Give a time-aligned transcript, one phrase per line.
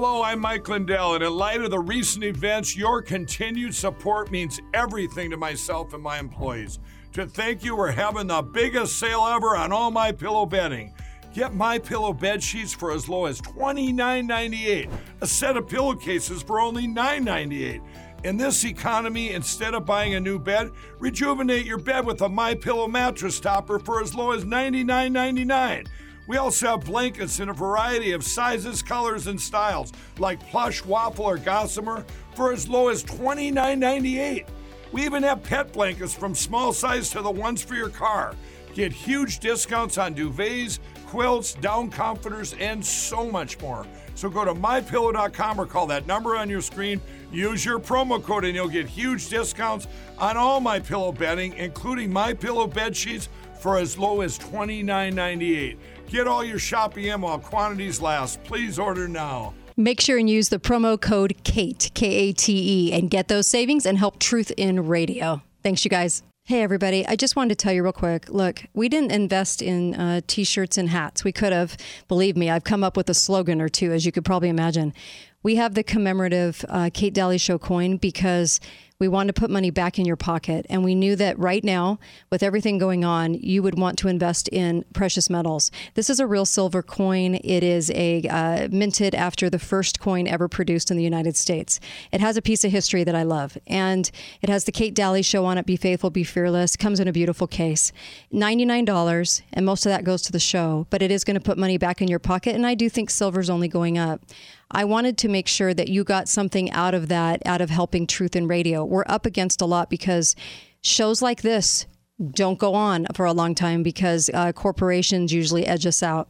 [0.00, 4.60] Hello, I'm Mike Lindell, and in light of the recent events, your continued support means
[4.72, 6.78] everything to myself and my employees.
[7.14, 10.94] To thank you, we're having the biggest sale ever on all my pillow bedding.
[11.34, 14.88] Get my pillow bed sheets for as low as $29.98.
[15.20, 17.82] A set of pillowcases for only $9.98.
[18.22, 20.70] In this economy, instead of buying a new bed,
[21.00, 25.88] rejuvenate your bed with a My Pillow mattress topper for as low as $99.99.
[26.28, 31.24] We also have blankets in a variety of sizes, colors, and styles, like plush, waffle,
[31.24, 32.04] or gossamer,
[32.36, 34.46] for as low as $29.98.
[34.92, 38.36] We even have pet blankets from small size to the ones for your car.
[38.74, 43.86] Get huge discounts on duvets, quilts, down comforters, and so much more.
[44.14, 47.00] So go to mypillow.com or call that number on your screen.
[47.32, 49.88] Use your promo code and you'll get huge discounts
[50.18, 55.78] on all my pillow bedding, including my pillow bed sheets for as low as $29.98.
[56.08, 58.42] Get all your shopping in while quantities last.
[58.42, 59.52] Please order now.
[59.76, 63.46] Make sure and use the promo code KATE, K A T E, and get those
[63.46, 65.42] savings and help Truth in Radio.
[65.62, 66.22] Thanks, you guys.
[66.44, 67.06] Hey, everybody.
[67.06, 68.30] I just wanted to tell you real quick.
[68.30, 71.22] Look, we didn't invest in uh, t shirts and hats.
[71.22, 71.76] We could have.
[72.08, 74.94] Believe me, I've come up with a slogan or two, as you could probably imagine.
[75.42, 78.60] We have the commemorative uh, Kate Dalley Show coin because
[79.00, 80.66] we wanted to put money back in your pocket.
[80.68, 84.48] And we knew that right now, with everything going on, you would want to invest
[84.48, 85.70] in precious metals.
[85.94, 87.36] This is a real silver coin.
[87.44, 91.78] It is a uh, minted after the first coin ever produced in the United States.
[92.10, 93.56] It has a piece of history that I love.
[93.68, 94.10] And
[94.42, 96.74] it has the Kate Dalley show on it Be Faithful, Be Fearless.
[96.74, 97.92] Comes in a beautiful case.
[98.32, 101.56] $99, and most of that goes to the show, but it is going to put
[101.56, 102.56] money back in your pocket.
[102.56, 104.22] And I do think silver's only going up.
[104.70, 108.06] I wanted to make sure that you got something out of that, out of helping
[108.06, 108.84] Truth in Radio.
[108.84, 110.36] We're up against a lot because
[110.82, 111.86] shows like this
[112.32, 116.28] don't go on for a long time because uh, corporations usually edge us out.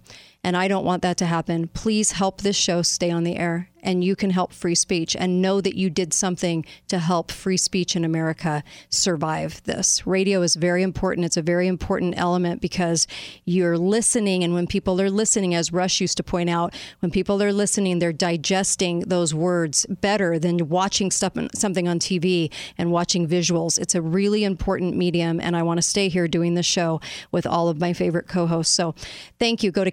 [0.48, 1.68] And I don't want that to happen.
[1.68, 5.41] Please help this show stay on the air and you can help free speech and
[5.41, 10.06] know that you did something to help free speech in America survive this.
[10.06, 11.24] Radio is very important.
[11.24, 13.06] It's a very important element because
[13.44, 14.42] you're listening.
[14.42, 17.98] And when people are listening, as Rush used to point out, when people are listening,
[17.98, 23.78] they're digesting those words better than watching stuff, something on TV and watching visuals.
[23.78, 25.41] It's a really important medium.
[25.41, 27.00] And I want to stay here doing the show
[27.31, 28.75] with all of my favorite co hosts.
[28.75, 28.94] So
[29.38, 29.70] thank you.
[29.70, 29.91] Go to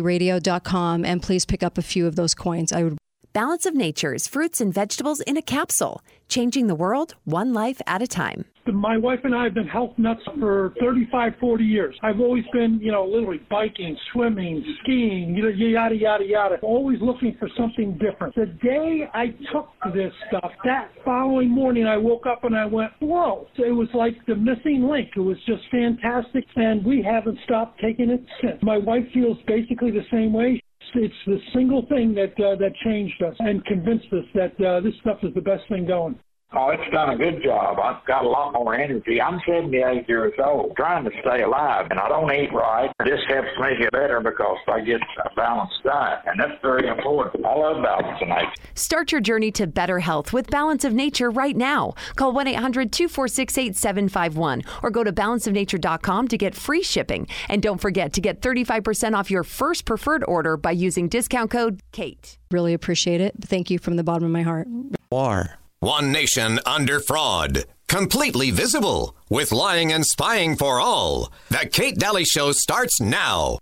[0.00, 2.72] katedalleyradio.com and please pick up a few of those coins.
[2.72, 2.98] I would
[3.32, 8.00] Balance of Nature's fruits and vegetables in a capsule, changing the world one life at
[8.00, 8.46] a time.
[8.72, 11.96] My wife and I have been health nuts for 35, 40 years.
[12.02, 16.56] I've always been, you know, literally biking, swimming, skiing, you know, yada, yada, yada.
[16.62, 18.34] Always looking for something different.
[18.34, 22.92] The day I took this stuff, that following morning I woke up and I went,
[23.00, 23.46] whoa.
[23.56, 25.10] It was like the missing link.
[25.16, 26.44] It was just fantastic.
[26.56, 28.62] And we haven't stopped taking it since.
[28.62, 30.60] My wife feels basically the same way
[30.94, 34.94] it's the single thing that uh, that changed us and convinced us that uh, this
[35.00, 36.18] stuff is the best thing going.
[36.58, 37.78] Oh, it's done a good job.
[37.78, 39.20] I've got a lot more energy.
[39.20, 42.90] I'm 78 years old, trying to stay alive, and I don't eat right.
[43.04, 47.44] This helps me get better because I get a balanced diet, and that's very important.
[47.44, 48.52] I love Balance of Nature.
[48.74, 51.92] Start your journey to better health with Balance of Nature right now.
[52.16, 57.26] Call 1 800 246 8751 or go to balanceofnature.com to get free shipping.
[57.50, 61.82] And don't forget to get 35% off your first preferred order by using discount code
[61.92, 62.38] KATE.
[62.50, 63.34] Really appreciate it.
[63.42, 64.68] Thank you from the bottom of my heart.
[65.10, 65.58] War.
[65.80, 67.66] One nation under fraud.
[67.86, 69.14] Completely visible.
[69.28, 71.30] With lying and spying for all.
[71.50, 73.58] The Kate Dalley Show starts now.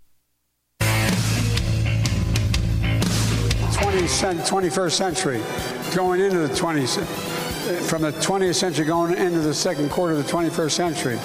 [3.75, 5.41] 20th, 21st century,
[5.93, 10.25] going into the 20th, uh, from the 20th century going into the second quarter of
[10.25, 11.15] the 21st century,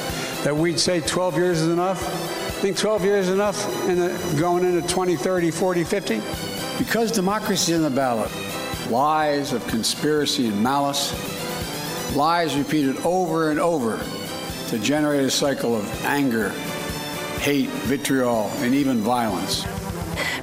[0.43, 2.01] that we'd say 12 years is enough?
[2.61, 6.21] Think 12 years is enough in the, going into 20, 30, 40, 50?
[6.79, 8.33] Because democracy is in the ballot
[8.91, 11.15] lies of conspiracy and malice,
[12.17, 13.99] lies repeated over and over
[14.69, 16.51] to generate a cycle of anger,
[17.41, 19.65] hate, vitriol, and even violence.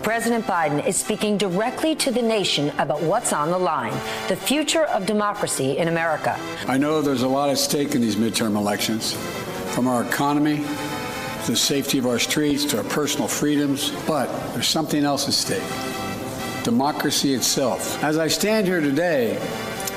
[0.02, 3.94] President Biden is speaking directly to the nation about what's on the line
[4.30, 6.40] the future of democracy in America.
[6.68, 9.14] I know there's a lot at stake in these midterm elections,
[9.74, 10.64] from our economy
[11.44, 15.34] to the safety of our streets to our personal freedoms, but there's something else at
[15.34, 15.87] stake
[16.68, 18.04] democracy itself.
[18.04, 19.40] As I stand here today,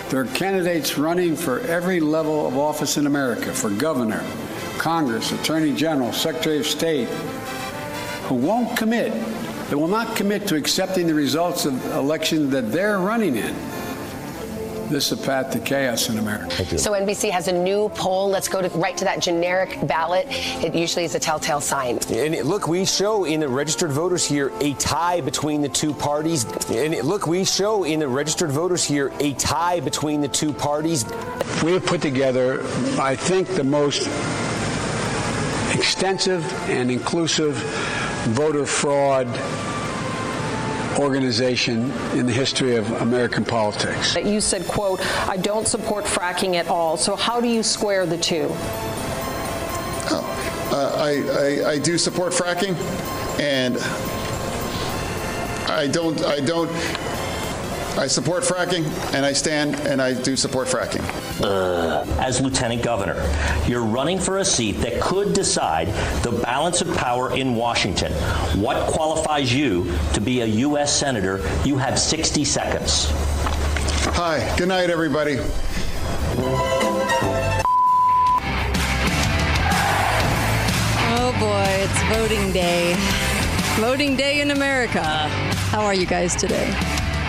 [0.08, 4.24] there are candidates running for every level of office in America for governor,
[4.78, 7.08] Congress, Attorney General, Secretary of State
[8.28, 9.12] who won't commit,
[9.68, 13.52] they will not commit to accepting the results of elections that they're running in.
[14.90, 16.78] This is a path to chaos in America.
[16.78, 18.28] So NBC has a new poll.
[18.28, 20.26] Let's go to, right to that generic ballot.
[20.28, 21.98] It usually is a telltale sign.
[22.10, 26.44] And look, we show in the registered voters here a tie between the two parties.
[26.70, 31.04] And look, we show in the registered voters here a tie between the two parties.
[31.62, 32.62] We have put together,
[33.00, 34.06] I think, the most
[35.72, 37.54] extensive and inclusive
[38.34, 39.28] voter fraud
[40.98, 44.16] organization in the history of American politics.
[44.16, 46.96] You said, quote, I don't support fracking at all.
[46.96, 48.48] So how do you square the two?
[50.12, 52.74] Oh, uh, I, I, I do support fracking,
[53.40, 53.78] and
[55.70, 56.70] I don't I don't
[57.96, 58.84] I support fracking,
[59.14, 61.04] and I stand and I do support fracking.
[61.42, 63.16] Uh, as lieutenant governor,
[63.66, 65.88] you're running for a seat that could decide
[66.22, 68.12] the balance of power in Washington.
[68.60, 70.94] What qualifies you to be a U.S.
[70.94, 71.40] senator?
[71.64, 73.06] You have 60 seconds.
[74.16, 74.54] Hi.
[74.58, 75.38] Good night, everybody.
[81.12, 82.94] Oh boy, it's voting day.
[83.76, 85.02] Voting day in America.
[85.70, 86.70] How are you guys today?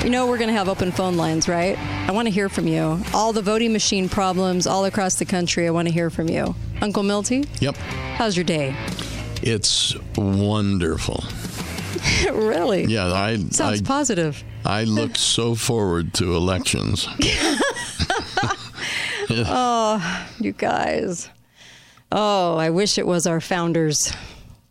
[0.04, 1.78] You know we're going to have open phone lines, right?
[1.78, 3.00] I want to hear from you.
[3.14, 6.56] All the voting machine problems all across the country, I want to hear from you.
[6.82, 7.46] Uncle Milty?
[7.60, 7.76] Yep.
[8.16, 8.76] How's your day?
[9.44, 11.24] It's wonderful.
[12.34, 12.86] really?
[12.86, 14.44] Yeah, I Sounds I, positive.
[14.66, 17.08] I look so forward to elections.
[19.30, 21.30] oh, you guys.
[22.12, 24.12] Oh, I wish it was our founders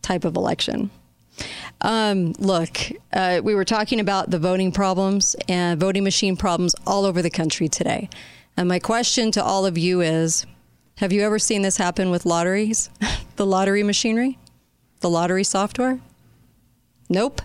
[0.01, 0.91] type of election.
[1.81, 2.77] Um, look,
[3.11, 7.29] uh, we were talking about the voting problems and voting machine problems all over the
[7.29, 8.09] country today.
[8.55, 10.45] And my question to all of you is
[10.97, 12.89] Have you ever seen this happen with lotteries?
[13.35, 14.37] the lottery machinery?
[14.99, 15.99] The lottery software?
[17.09, 17.41] Nope.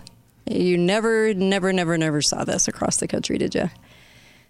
[0.49, 3.69] You never, never, never, never saw this across the country, did you?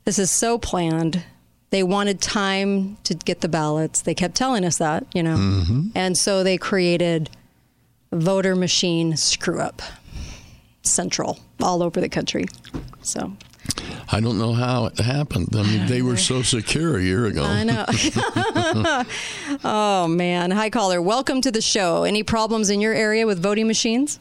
[0.04, 1.24] This is so planned.
[1.70, 4.02] They wanted time to get the ballots.
[4.02, 5.36] They kept telling us that, you know.
[5.36, 5.88] Mm-hmm.
[5.96, 7.30] And so they created
[8.12, 9.82] voter machine screw up
[10.84, 12.46] central all over the country.
[13.02, 13.34] So
[14.12, 15.50] I don't know how it happened.
[15.54, 17.44] I mean, they were so secure a year ago.
[17.44, 17.86] I know.
[19.64, 22.04] oh man, hi caller, welcome to the show.
[22.04, 24.20] Any problems in your area with voting machines?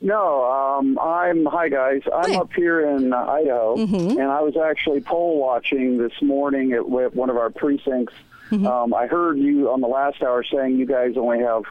[0.00, 2.02] No, um, I'm hi guys.
[2.14, 6.80] I'm up here in uh, Idaho, and I was actually poll watching this morning at,
[6.80, 8.14] at one of our precincts.
[8.50, 11.64] Um, I heard you on the last hour saying you guys only have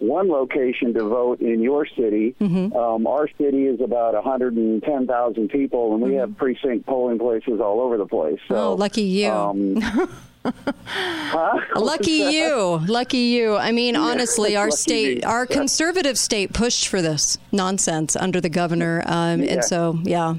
[0.00, 2.34] one location to vote in your city.
[2.40, 7.96] Um, our city is about 110,000 people, and we have precinct polling places all over
[7.96, 8.38] the place.
[8.48, 9.30] So, oh, lucky you.
[9.30, 9.80] Um,
[10.44, 11.60] huh?
[11.76, 12.80] Lucky you.
[12.88, 13.56] Lucky you.
[13.56, 15.22] I mean, Yeah, honestly, our state, me.
[15.22, 15.56] our Yeah.
[15.56, 19.02] conservative state pushed for this nonsense under the governor.
[19.06, 19.52] Um, Yeah.
[19.52, 20.34] And so, yeah.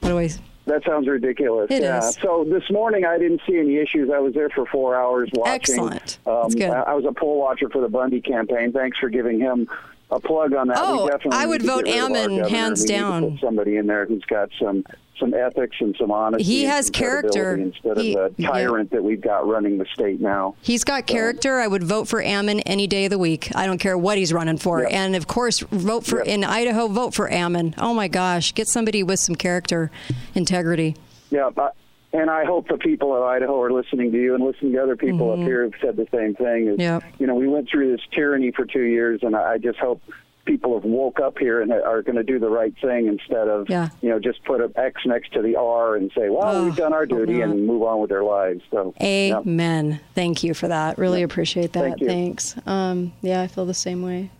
[0.00, 0.30] What do I.
[0.66, 1.70] That sounds ridiculous.
[1.70, 1.98] It yeah.
[2.08, 2.16] is.
[2.16, 4.10] So this morning I didn't see any issues.
[4.10, 5.54] I was there for four hours watching.
[5.54, 6.18] Excellent.
[6.26, 6.70] Um, That's good.
[6.70, 8.72] I I was a poll watcher for the Bundy campaign.
[8.72, 9.68] Thanks for giving him
[10.10, 10.78] a plug on that.
[10.80, 13.00] Oh, we definitely I would vote get rid of our Ammon, hands We need to
[13.00, 13.38] down.
[13.42, 14.84] somebody in there who's got some
[15.18, 16.44] some ethics and some honesty.
[16.44, 17.54] He has character.
[17.54, 18.48] Instead He- of the yeah.
[18.48, 20.54] tyrant that we've got running the state now.
[20.62, 21.60] He's got character.
[21.60, 23.50] I would vote for Ammon any day of the week.
[23.54, 24.86] I don't care what he's running for.
[24.86, 26.88] And of course, vote for in Idaho.
[26.88, 27.74] Vote for Ammon.
[27.78, 29.90] Oh my gosh, get somebody with some character,
[30.34, 30.96] integrity.
[31.30, 31.74] Yeah, but,
[32.12, 34.96] and I hope the people of Idaho are listening to you and listening to other
[34.96, 35.46] people up mm-hmm.
[35.46, 36.68] here who've said the same thing.
[36.68, 37.02] Is, Yep.
[37.18, 40.00] You know, we went through this tyranny for two years, and I I just hope
[40.44, 43.68] people have woke up here and are going to do the right thing instead of,
[43.68, 43.88] Yeah.
[44.02, 46.76] you know, just put an X next to the R and say, well, Oh, we've
[46.76, 47.50] done our duty not.
[47.50, 48.60] and move on with their lives.
[48.70, 49.38] So, yeah.
[49.38, 50.00] Amen.
[50.14, 50.98] Thank you for that.
[50.98, 51.82] Really appreciate that.
[51.98, 51.98] Thank.
[52.06, 52.54] Thanks.
[52.66, 54.30] Um, yeah, I feel the same way.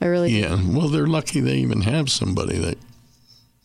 [0.00, 0.36] I really do.
[0.38, 0.58] Yeah.
[0.66, 2.78] Well, they're lucky they even have somebody that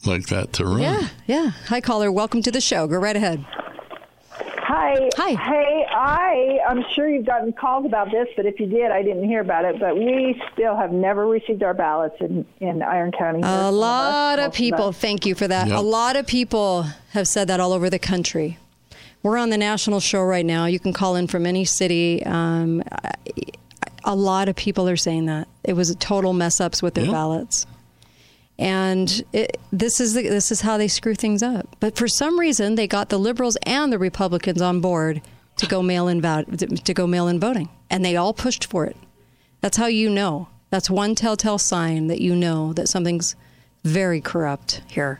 [0.06, 0.82] like that to run.
[0.82, 1.52] Yeah, yeah.
[1.68, 2.12] Hi, caller.
[2.12, 2.88] Welcome to the show.
[2.88, 3.46] Go right ahead.
[4.32, 5.10] Hi.
[5.18, 5.30] Hi.
[5.32, 6.19] Hey, I,
[6.68, 9.66] I'm sure you've gotten calls about this, but if you did, I didn't hear about
[9.66, 9.80] it.
[9.80, 13.42] But we still have never received our ballots in, in Iron County.
[13.44, 14.98] A lot of people, us.
[14.98, 15.68] thank you for that.
[15.68, 15.78] Yep.
[15.78, 18.58] A lot of people have said that all over the country.
[19.24, 20.66] We're on the national show right now.
[20.66, 22.26] You can call in from any city.
[22.26, 22.82] Um,
[24.04, 27.06] a lot of people are saying that it was a total mess ups with their
[27.06, 27.12] Yeah.
[27.12, 27.68] ballots,
[28.58, 31.76] and it, this is the, this is how they screw things up.
[31.80, 35.22] But for some reason, they got the liberals and the Republicans on board
[35.60, 38.98] to go mail in to go mail in voting, and they all pushed for it.
[39.62, 40.50] That's how you know.
[40.70, 43.36] That's one telltale sign that you know that something's
[43.84, 45.20] very corrupt here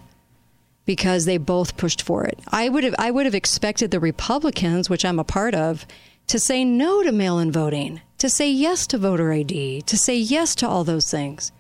[0.86, 2.40] because they both pushed for it.
[2.48, 5.86] I would have I would have expected the Republicans, which I'm a part of,
[6.28, 10.56] to say no to mail-in voting, to say yes to voter ID, to say yes
[10.56, 11.52] to all those things.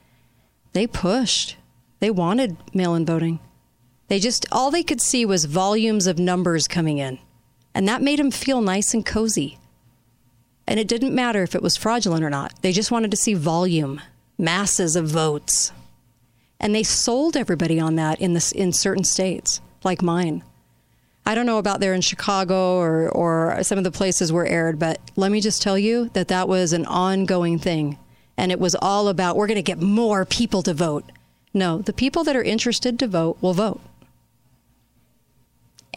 [0.74, 1.58] They pushed.
[2.00, 3.40] They wanted mail-in voting.
[4.08, 7.20] They just, all they could see was volumes of numbers coming in.
[7.74, 9.58] And that made them feel nice and cozy.
[10.68, 12.54] And it didn't matter if it was fraudulent or not.
[12.62, 14.02] They just wanted to see volume,
[14.38, 15.72] masses of votes.
[16.60, 20.44] And they sold everybody on that in, this, in certain states, like mine.
[21.26, 24.80] I don't know about there in Chicago or, or some of the places where aired,
[24.80, 27.98] but let me just tell you that that was an ongoing thing.
[28.36, 31.12] And it was all about we're going to get more people to vote.
[31.54, 33.82] No, the people that are interested to vote will vote.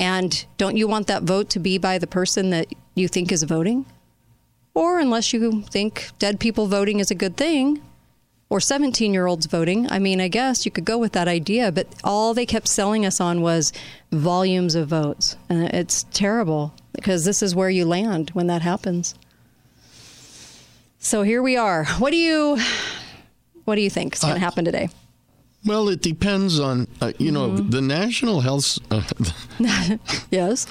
[0.02, 2.66] And don't you want that vote to be by the person that
[2.96, 3.86] you think is voting?
[4.74, 7.80] Or unless you think dead people voting is a good thing,
[8.50, 11.70] or 17 year olds voting, I mean, I guess you could go with that idea,
[11.70, 13.72] but all they kept selling us on was
[14.10, 15.36] volumes of votes.
[15.48, 19.14] And it's terrible because this is where you land when that happens.
[20.98, 21.84] So here we are.
[22.00, 22.58] What do you
[23.66, 24.88] what do you think is going to uh, happen today?
[25.64, 27.70] Well, it depends on uh, you know Mm-hmm.
[27.70, 28.78] the National Health.
[28.90, 29.02] Uh,
[30.30, 30.66] yes.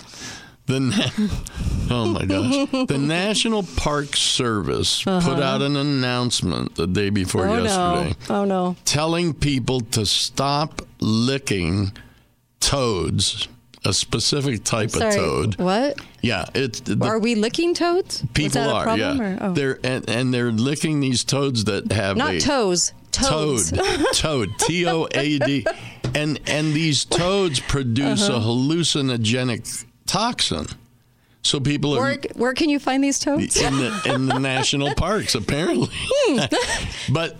[0.67, 5.41] the na- oh my gosh, the National Park Service put Uh-huh.
[5.41, 8.35] out an announcement the day before oh yesterday, no.
[8.35, 8.75] Oh no.
[8.85, 11.91] telling people to stop licking
[12.59, 13.47] toads,
[13.83, 15.09] a specific type Sorry.
[15.09, 15.55] of toad.
[15.59, 15.99] What?
[16.21, 18.23] Yeah, it's the, are we licking toads?
[18.33, 19.23] People that a are problem, yeah.
[19.23, 19.53] or- oh.
[19.53, 22.93] They're and, and they're licking these toads that have Not a, toes.
[23.11, 23.71] Toads.
[23.71, 25.65] Toad, toad, T O A D,
[26.15, 28.37] and and these toads produce Uh-huh.
[28.37, 30.67] a hallucinogenic toxin.
[31.43, 33.59] So people are Where, where can you find these toads?
[33.59, 35.89] in the in the national parks apparently.
[37.09, 37.39] but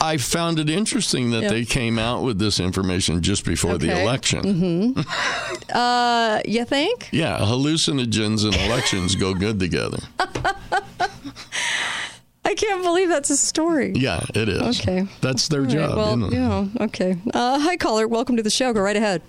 [0.00, 1.42] I found it interesting that Hmm.
[1.44, 1.50] Yeah.
[1.50, 4.02] they came out with this information just before the Okay.
[4.02, 4.94] election.
[4.94, 5.00] hmm
[5.74, 7.08] uh, you think?
[7.12, 9.98] Yeah, hallucinogens and elections go good together.
[12.46, 13.92] I can't believe that's a story.
[13.96, 14.80] Yeah, it is.
[14.80, 15.06] Okay.
[15.20, 15.96] That's their All right, job.
[15.96, 16.70] well, you know.
[16.78, 17.16] you okay.
[17.34, 18.06] Uh, hi, caller.
[18.06, 18.72] Welcome to the show.
[18.72, 19.20] Go right ahead.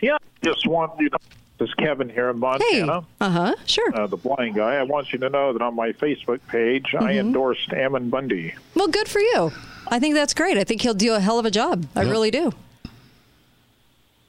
[0.00, 1.18] Yeah, just wanted you to.
[1.58, 3.04] This is Kevin here in Montana.
[3.20, 3.54] Uh huh.
[3.66, 3.90] Sure.
[3.98, 4.76] Uh, the blind guy.
[4.76, 7.18] I want you to know that on my Facebook page, I Mhm.
[7.20, 8.54] endorsed Ammon Bundy.
[8.74, 9.52] Well, good for you.
[9.88, 10.58] I think that's great.
[10.58, 11.86] I think he'll do a hell of a job.
[11.94, 12.52] I really do.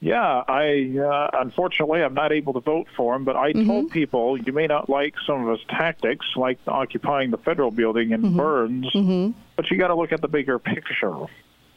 [0.00, 3.66] Yeah, I uh, unfortunately I'm not able to vote for him, but I Mm-hmm.
[3.66, 8.12] told people you may not like some of his tactics, like occupying the federal building
[8.12, 9.34] in Burns, Mhm.
[9.56, 11.14] but you got to look at the bigger picture.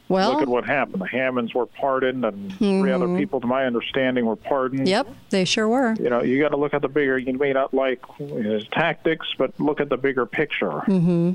[0.09, 1.01] Well, look at what happened.
[1.01, 3.17] The Hammonds were pardoned, and three other Mhm.
[3.17, 4.87] people, to my understanding, were pardoned.
[4.87, 5.93] Yep, they sure were.
[5.95, 7.17] You know, you got to look at the bigger.
[7.17, 10.81] You may not like his tactics, but look at the bigger picture.
[10.81, 11.31] hmm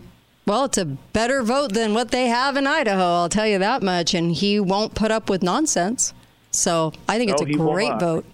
[0.46, 3.02] Well, it's a better vote than what they have in Idaho.
[3.02, 4.14] I'll tell you that much.
[4.14, 6.12] And he won't put up with nonsense.
[6.56, 8.24] So I think it's a great vote.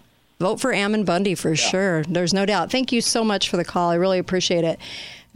[0.41, 2.03] Vote for Ammon Bundy for sure.
[2.05, 2.71] There's no doubt.
[2.73, 3.91] Thank you so much for the call.
[3.91, 4.79] I really appreciate it.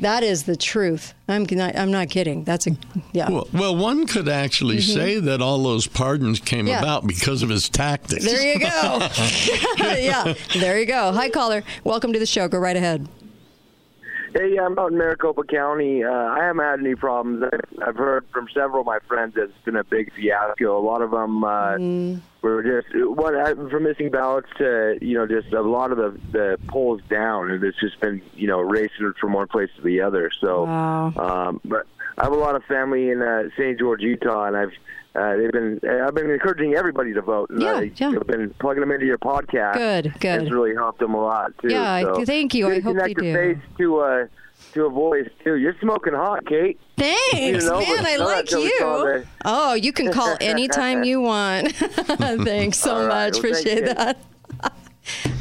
[0.00, 1.14] That is the truth.
[1.28, 2.44] I'm not, I'm not kidding.
[2.44, 2.72] That's a
[3.12, 3.30] yeah.
[3.30, 4.94] Well, well, one could actually Mhm.
[4.94, 6.80] say that all those pardons came Yeah.
[6.80, 8.24] about because of his tactics.
[8.24, 9.08] There you go.
[9.78, 11.12] yeah, there you go.
[11.12, 11.62] Hi, caller.
[11.84, 12.46] Welcome to the show.
[12.46, 13.08] Go right ahead.
[14.34, 16.04] Hey, I'm out in Maricopa County.
[16.04, 17.44] Uh, I haven't had any problems.
[17.44, 20.78] I- I've heard from several of my friends that it's been a big fiasco.
[20.78, 21.76] A lot of them uh,
[22.50, 26.18] were just what I- from missing ballots to you know just a lot of the
[26.32, 30.00] the polls down, and it's just been you know racing from one place to the
[30.00, 30.30] other.
[30.40, 31.86] So, um, but
[32.18, 33.78] I have a lot of family in uh, St.
[33.78, 34.72] George, Utah, and I've
[35.14, 37.50] uh, they've been I've been encouraging everybody to vote.
[37.50, 38.08] And Yeah, I, yeah.
[38.10, 39.74] I've been plugging them into your podcast.
[39.74, 40.42] Good, good.
[40.42, 41.68] It's really helped them a lot too.
[41.70, 42.24] Yeah, so.
[42.24, 42.68] thank you.
[42.68, 43.34] I hope they a do.
[43.34, 44.26] face to uh,
[44.74, 45.56] to a voice too.
[45.56, 46.78] You're smoking hot, Kate.
[46.96, 48.06] Thanks, You know, man.
[48.06, 49.26] I like until we saw you.
[49.44, 51.72] Oh, you can call anytime you want.
[51.76, 53.08] Thanks so right.
[53.08, 53.42] much.
[53.42, 54.18] Well, Appreciate that.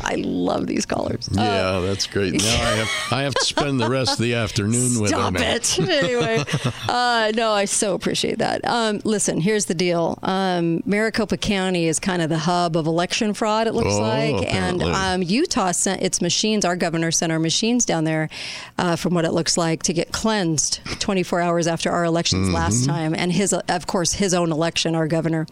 [0.03, 1.27] I love these callers.
[1.29, 2.33] Uh, Yeah, that's great.
[2.33, 5.35] Now I have I have to spend the rest of the afternoon with them.
[5.35, 5.79] Stop it.
[5.89, 6.43] anyway,
[6.87, 8.61] uh, no, I so appreciate that.
[8.65, 10.19] Um, listen, here's the deal.
[10.23, 14.53] Um, Maricopa County is kind of the hub of election fraud, it looks Oh, like.
[14.53, 18.29] And um, Utah sent its machines, our governor sent our machines down there,
[18.77, 22.83] uh, from what it looks like, to get cleansed 24 hours after our elections last
[22.83, 22.87] Mhm.
[22.87, 23.15] time.
[23.15, 25.47] And his, of course, his own election, our governor.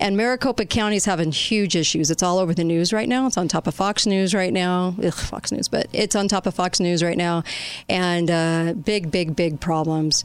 [0.00, 2.10] And Maricopa County's having huge issues.
[2.10, 3.26] It's all over the news right now.
[3.26, 4.94] It's on top of Fox News right now.
[5.04, 7.42] Ugh, Fox News, but it's on top of Fox News right now.
[7.88, 10.24] And uh, big, big, big problems.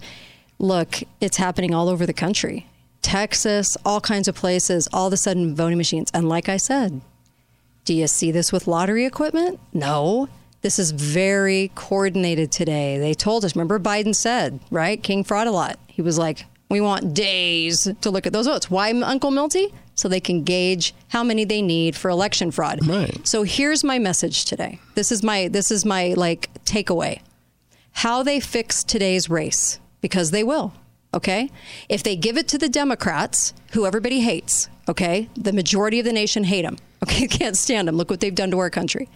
[0.60, 2.68] Look, it's happening all over the country.
[3.02, 6.12] Texas, all kinds of places, all of a sudden voting machines.
[6.14, 7.02] And like I said,
[7.86, 9.60] do you see this with lottery equipment?
[9.74, 10.30] No.
[10.62, 12.98] This is very coordinated today.
[12.98, 15.02] They told us, remember Biden said, right?
[15.02, 15.80] King fraud a lot.
[15.88, 18.70] He was like, we want days to look at those votes.
[18.70, 19.74] Why, Uncle Milty?
[19.98, 22.88] So they can gauge how many they need for election fraud.
[22.88, 23.28] Right.
[23.28, 24.80] So here's my message today.
[24.96, 27.20] This is my this is my like takeaway.
[27.92, 30.74] How they fix today's race because they will.
[31.14, 31.50] Okay?
[31.90, 36.14] If they give it to the Democrats, who everybody hates, Okay, the majority of the
[36.14, 36.78] nation hate them.
[37.04, 37.96] Okay, can't stand them.
[37.96, 39.08] Look what they've done to our country.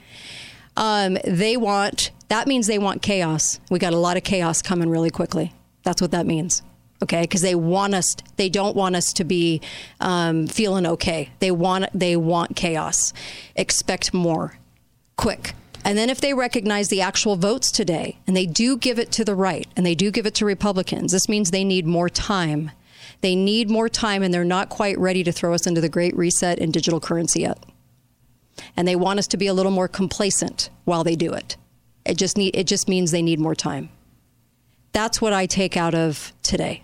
[0.77, 3.59] Um, they want that means they want chaos.
[3.71, 5.51] We got a lot of chaos coming really quickly.
[5.81, 6.61] That's what that means.
[7.03, 8.15] Okay, because they want us.
[8.35, 9.61] They don't want us to be
[9.99, 11.31] um, feeling okay.
[11.39, 11.85] They want.
[11.93, 13.13] They want chaos.
[13.55, 14.59] Expect more,
[15.17, 15.53] quick.
[15.83, 19.25] And then if they recognize the actual votes today, and they do give it to
[19.25, 22.69] the right, and they do give it to Republicans, this means they need more time.
[23.21, 26.15] They need more time, and they're not quite ready to throw us into the great
[26.15, 27.63] reset in digital currency yet.
[28.77, 31.57] And they want us to be a little more complacent while they do it.
[32.05, 33.89] It just need, it just means they need more time.
[34.91, 36.83] That's what I take out of today.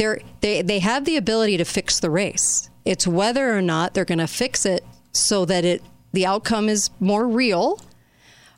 [0.00, 2.70] They're, they they have the ability to fix the race.
[2.86, 5.82] It's whether or not they're going to fix it so that it
[6.14, 7.78] the outcome is more real,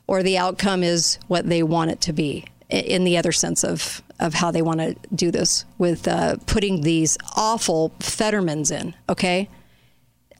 [0.07, 2.45] or the outcome is what they want it to be.
[2.69, 6.79] In the other sense of of how they want to do this with uh, putting
[6.79, 8.95] these awful Fettermans in.
[9.09, 9.49] Okay.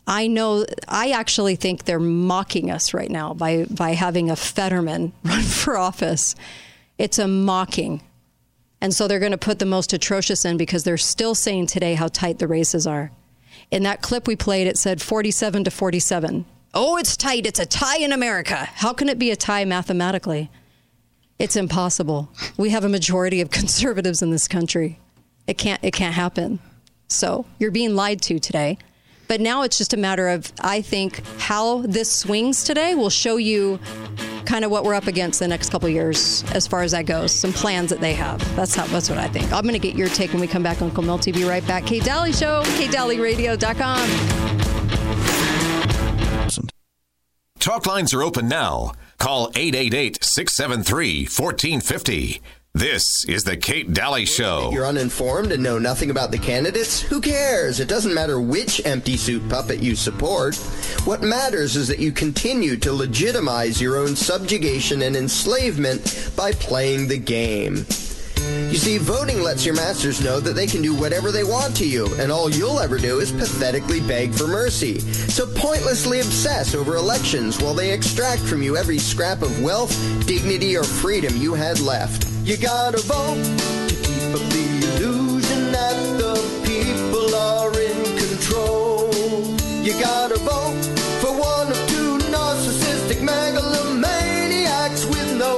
[0.07, 0.65] I know.
[0.87, 5.75] I actually think they're mocking us right now by by having a Fetterman run for
[5.75, 6.33] office.
[6.97, 8.01] It's a mocking,
[8.83, 11.93] and so they're going to put the most atrocious in because they're still saying today
[11.93, 13.13] how tight the races are.
[13.71, 16.45] In that clip we played, it said 47 to 47.
[16.73, 17.45] Oh, it's tight.
[17.45, 18.55] It's a tie in America.
[18.57, 20.51] How can it be a tie mathematically?
[21.39, 22.29] It's impossible.
[22.57, 24.99] We have a majority of conservatives in this country.
[25.47, 25.81] It can't.
[25.81, 26.59] It can't happen.
[27.07, 28.79] So you're being lied to today.
[29.29, 33.37] But now it's just a matter of, I think, how this swings today will show
[33.37, 33.79] you
[34.45, 37.31] kind of what we're up against the next couple years as far as that goes.
[37.31, 38.39] Some plans that they have.
[38.55, 39.51] That's how, that's what I think.
[39.51, 40.81] I'm going to get your take when we come back.
[40.81, 41.85] Uncle Milty right back.
[41.85, 44.53] Kate Dalley Show, KateDalleyRadio.com.
[47.59, 48.91] Talk lines are open now.
[49.19, 52.41] Call 888 673 1450.
[52.75, 54.71] This is the Kate Dalley Show.
[54.73, 57.01] You're uninformed and know nothing about the candidates?
[57.01, 57.79] Who cares?
[57.79, 60.55] It doesn't matter which empty suit puppet you support.
[61.05, 67.09] What matters is that you continue to legitimize your own subjugation and enslavement by playing
[67.09, 67.85] the game.
[68.71, 71.85] You see, voting lets your masters know that they can do whatever they want to
[71.87, 74.99] you, and all you'll ever do is pathetically beg for mercy.
[74.99, 80.75] So pointlessly obsess over elections while they extract from you every scrap of wealth, dignity,
[80.75, 82.27] or freedom you had left.
[82.43, 83.43] You gotta vote
[83.89, 84.65] to keep up the
[84.97, 89.13] illusion that the people are in control.
[89.83, 90.83] You gotta vote
[91.21, 95.57] for one of two narcissistic megalomaniacs with no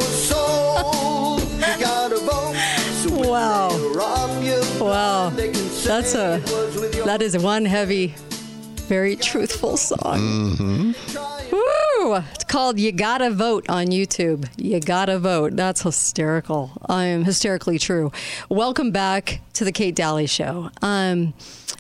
[5.96, 8.14] That's a it was with your that is one heavy,
[8.90, 10.20] very truthful song.
[10.20, 11.56] Mm-hmm.
[11.56, 12.16] Woo!
[12.34, 14.46] It's called "You Gotta Vote" on YouTube.
[14.58, 15.56] You gotta vote.
[15.56, 16.74] That's hysterical.
[16.90, 18.12] I am hysterically true.
[18.50, 20.70] Welcome back to the Kate Dalley Show.
[20.82, 21.34] Um,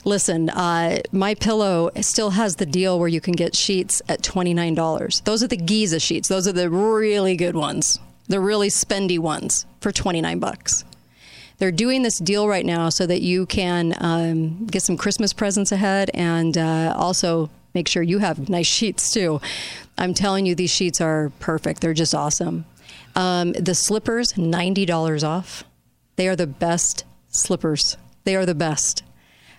[0.05, 4.53] listen, uh, my pillow still has the deal where you can get sheets at twenty
[4.53, 5.23] nine dollars.
[5.25, 6.29] Those are the Giza sheets.
[6.29, 7.99] Those are the really good ones.
[8.29, 10.85] The really spendy ones for twenty nine bucks.
[11.57, 15.71] They're doing this deal right now so that you can um, get some Christmas presents
[15.71, 19.39] ahead and uh, also make sure you have nice sheets too.
[19.97, 21.81] I'm telling you, these sheets are perfect.
[21.81, 22.65] They're just awesome.
[23.15, 25.63] Um, the slippers, $90 off.
[26.17, 27.97] They are the best slippers.
[28.23, 29.03] They are the best.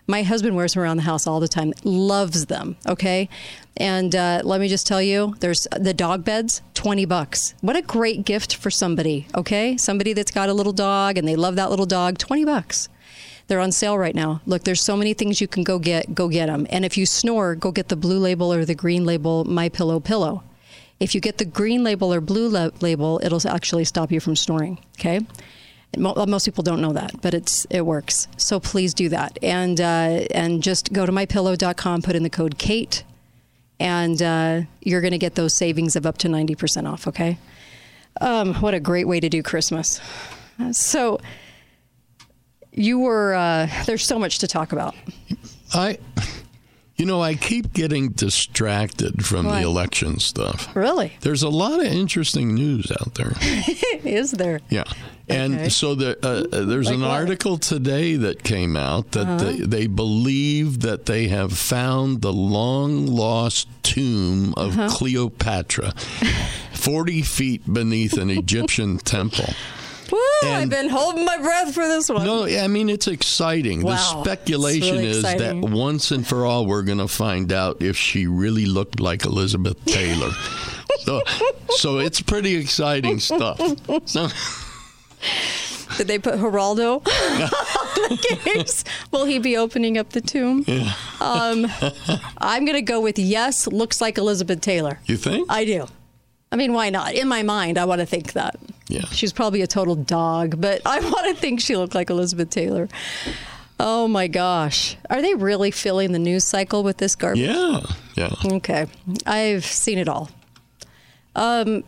[0.06, 2.76] My husband wears them around the house all the time, loves them.
[2.88, 3.28] Okay.
[3.76, 7.54] And uh, let me just tell you, there's the dog beds, 20 bucks.
[7.60, 9.26] What a great gift for somebody.
[9.36, 9.76] Okay.
[9.76, 12.88] Somebody that's got a little dog and they love that little dog, 20 bucks.
[13.48, 14.40] They're on sale right now.
[14.46, 16.14] Look, there's so many things you can go get.
[16.14, 16.66] Go get them.
[16.70, 20.00] And if you snore, go get the blue label or the green label My Pillow
[20.00, 20.42] pillow.
[20.98, 24.34] If you get the green label or blue la- label, it'll actually stop you from
[24.34, 24.78] snoring.
[24.98, 25.20] Okay.
[25.96, 28.28] Mo- Most people don't know that, but it's it works.
[28.36, 32.58] So please do that, and uh, and just go to mypillow.com, put in the code
[32.58, 33.02] Kate,
[33.80, 37.06] and uh, you're going to get those savings of up to ninety percent off.
[37.06, 37.38] Okay,
[38.20, 40.00] um, what a great way to do Christmas.
[40.72, 41.20] So
[42.72, 44.94] you were uh, there's so much to talk about.
[45.74, 45.98] I,
[46.96, 49.60] you know, I keep getting distracted from Why?
[49.60, 50.68] the election stuff.
[50.74, 53.32] Really, There's a lot of interesting news out there.
[54.04, 54.60] is there?
[54.70, 54.84] Yeah.
[55.28, 55.68] And Okay.
[55.70, 57.10] so the, uh, uh, there's Like an what?
[57.10, 59.44] article today that came out that Uh-huh.
[59.44, 64.88] they, they believe that they have found the long lost tomb of Uh-huh.
[64.88, 65.92] Cleopatra,
[66.72, 69.52] 40 feet beneath an Egyptian temple.
[70.10, 70.18] Woo!
[70.44, 72.24] I've been holding my breath for this one.
[72.24, 73.82] No, I mean it's exciting.
[73.82, 73.92] Wow.
[73.92, 75.60] The speculation really is exciting.
[75.60, 79.24] that once and for all, we're going to find out if she really looked like
[79.24, 80.30] Elizabeth Taylor.
[81.00, 81.22] so,
[81.70, 83.60] so it's pretty exciting stuff.
[84.06, 84.28] So,
[85.96, 86.96] Did they put Geraldo?
[87.06, 88.84] On the case.
[89.12, 90.64] Will he be opening up the tomb?
[90.66, 90.92] Yeah.
[91.20, 91.66] Um,
[92.38, 93.66] I'm going to go with yes.
[93.66, 94.98] Looks like Elizabeth Taylor.
[95.06, 95.46] You think?
[95.50, 95.86] I do.
[96.56, 97.12] I mean, why not?
[97.12, 98.56] In my mind, I want to think that.
[98.88, 99.04] Yeah.
[99.10, 102.88] She's probably a total dog, but I want to think she looked like Elizabeth Taylor.
[103.78, 104.96] Oh my gosh.
[105.10, 107.42] Are they really filling the news cycle with this garbage?
[107.42, 107.80] Yeah.
[108.14, 108.30] Yeah.
[108.42, 108.86] Okay.
[109.26, 110.30] I've seen it all.
[111.34, 111.84] Um,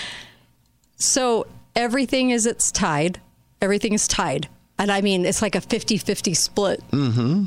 [0.96, 3.18] so everything is it's tied.
[3.62, 4.46] Everything is tied.
[4.78, 6.82] And I mean, it's like a 50 50 split.
[6.90, 7.44] Mm-hmm.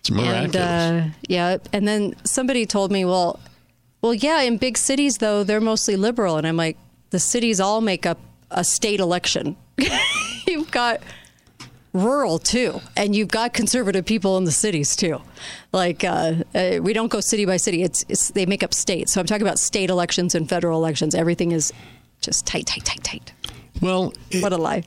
[0.00, 0.56] It's miraculous.
[0.56, 3.40] And uh, yeah, and then somebody told me, well,
[4.04, 6.76] well, yeah, in big cities though, they're mostly liberal, and I'm like,
[7.08, 8.18] the cities all make up
[8.50, 9.56] a state election.
[10.46, 11.00] you've got
[11.94, 15.22] rural too, and you've got conservative people in the cities too.
[15.72, 19.14] Like uh, uh, we don't go city by city; it's, it's they make up states.
[19.14, 21.14] So I'm talking about state elections and federal elections.
[21.14, 21.72] Everything is
[22.20, 23.32] just tight, tight, tight, tight.
[23.80, 24.84] Well, what a lie.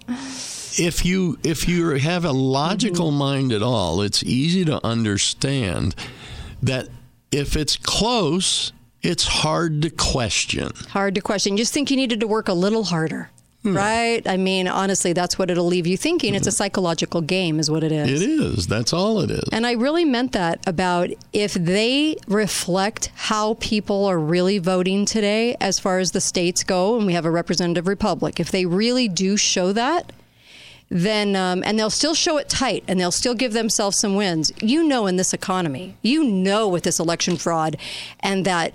[0.77, 3.17] if you if you have a logical Mm-hmm.
[3.17, 5.95] mind at all, it's easy to understand
[6.61, 6.87] that
[7.31, 8.73] if it's close,
[9.07, 10.69] it's hard to question.
[10.89, 11.53] Hard to question.
[11.53, 13.29] You just think you needed to work a little harder.
[13.63, 13.75] Hmm.
[13.75, 14.27] Right?
[14.27, 16.35] I mean, honestly, that's what it'll leave you thinking.
[16.35, 18.21] It's a psychological game, is what it is.
[18.21, 18.67] It is.
[18.67, 19.43] That's all it is.
[19.51, 25.55] And I really meant that about if they reflect how people are really voting today
[25.59, 29.07] as far as the states go, and we have a representative republic, if they really
[29.07, 30.11] do show that,
[30.89, 34.51] then, um, and they'll still show it tight and they'll still give themselves some wins.
[34.61, 37.75] You know, in this economy, you know, with this election fraud
[38.19, 38.73] and that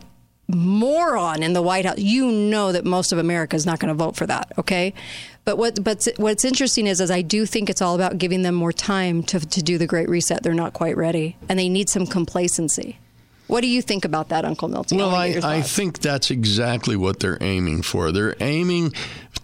[0.54, 3.94] moron in the White House, you know that most of America is not going to
[3.94, 4.52] vote for that.
[4.58, 4.94] Okay,
[5.44, 8.54] but what but what's interesting is, is I do think it's all about giving them
[8.54, 10.42] more time to to do the Great Reset.
[10.42, 12.98] They're not quite ready, and they need some complacency.
[13.48, 14.98] What do you think about that, Uncle Milton?
[14.98, 18.10] Well, I, I think that's exactly what they're aiming for.
[18.10, 18.92] They're aiming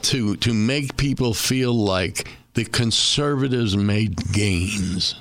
[0.03, 5.15] to to make people feel like the conservatives made gains.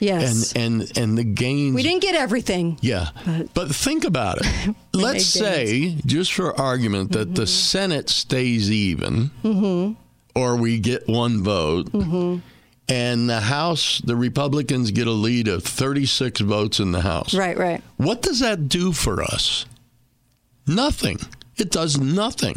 [0.00, 0.52] Yes.
[0.52, 2.78] And and and the gains we didn't get everything.
[2.80, 3.08] Yeah.
[3.54, 4.74] But, think about it.
[4.94, 9.94] Let's say, just for argument, that the Senate stays even Mm-hmm.
[10.38, 11.90] or we get one vote.
[11.92, 12.38] Mm-hmm.
[12.90, 17.34] And the House, the Republicans get a lead of 36 votes in the House.
[17.34, 17.82] Right, right.
[17.98, 19.66] What does that do for us?
[20.66, 21.18] Nothing.
[21.56, 22.56] It does nothing.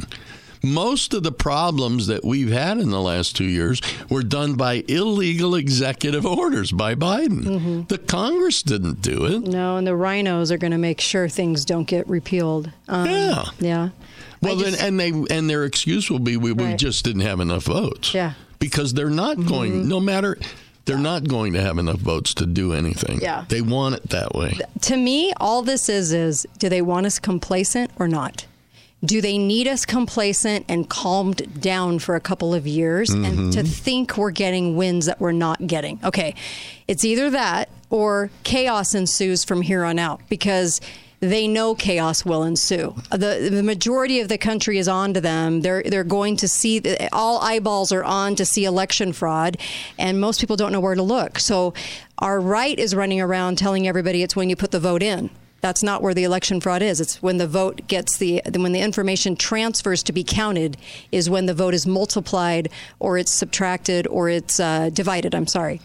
[0.63, 4.84] Most of the problems that we've had in the last two years were done by
[4.88, 7.43] illegal executive orders by Biden.
[7.43, 7.82] Mm-hmm.
[7.88, 9.41] The Congress didn't do it.
[9.41, 12.71] No, and the rhinos are going to make sure things don't get repealed.
[12.88, 13.43] Um, Yeah.
[13.60, 13.89] Yeah.
[14.41, 17.63] Well, then, and they and their excuse will be we, we just didn't have enough
[17.65, 18.13] votes.
[18.13, 18.34] Yeah.
[18.60, 19.50] because they're not Mm-hmm.
[19.50, 19.88] going.
[19.88, 20.38] No matter,
[20.86, 23.19] they're not going to have enough votes to do anything.
[23.21, 23.45] Yeah.
[23.50, 24.58] they want it that way.
[24.82, 28.45] to me, all this is is do they want us complacent or not?
[29.03, 33.49] Do they need us complacent and calmed down for a couple of years and mm-hmm.
[33.51, 35.99] to think we're getting wins that we're not getting?
[36.03, 36.35] Okay,
[36.87, 40.79] it's either that or chaos ensues from here on out because
[41.21, 42.95] they know chaos will ensue.
[43.11, 45.61] The the majority of the country is on to them.
[45.61, 46.81] They're they're going to see
[47.13, 49.57] all eyeballs are on to see election fraud,
[49.99, 51.37] and most people don't know where to look.
[51.37, 51.75] So
[52.17, 55.29] our right is running around telling everybody it's when you put the vote in.
[55.62, 57.00] That's not where the election fraud is.
[57.00, 60.76] It's when the vote gets the when the information transfers to be counted
[61.12, 62.69] is when the vote is multiplied
[63.00, 65.36] or it's subtracted or it's uh, divided.
[65.36, 65.80] I'm sorry,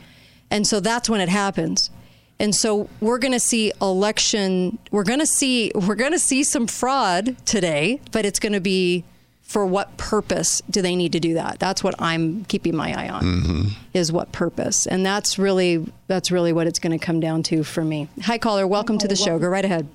[0.51, 1.91] and so that's when it happens.
[2.39, 4.79] And so we're going to see election.
[4.91, 8.61] We're going to see we're going to see some fraud today, but it's going to
[8.61, 9.05] be
[9.47, 11.59] for what purpose do they need to do that?
[11.59, 13.23] That's what I'm keeping my eye on.
[13.23, 13.69] Mm-hmm.
[13.95, 17.63] Is what purpose, and that's really that's really what it's going to come down to
[17.63, 18.09] for me.
[18.23, 18.67] Hi, caller.
[18.67, 19.39] Welcome to the show.
[19.39, 19.89] Go right ahead.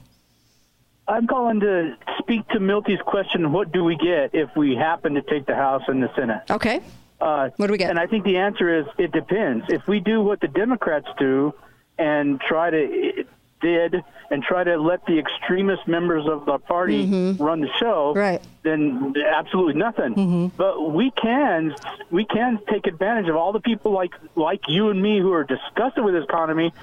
[1.07, 3.51] I'm calling to speak to Milty's question.
[3.51, 6.43] What do we get if we happen to take the House and the Senate?
[6.49, 6.79] Okay.
[7.19, 7.89] Uh, what do we get?
[7.89, 9.65] And I think the answer is it depends.
[9.67, 11.53] If we do what the Democrats do
[11.97, 13.25] and try to
[13.61, 17.05] did and try to let the extremist members of the party
[17.39, 18.41] run the show, right.
[18.63, 20.51] then absolutely nothing.
[20.55, 21.75] But we can
[22.09, 25.43] we can take advantage of all the people like like you and me who are
[25.43, 26.73] disgusted with this economy,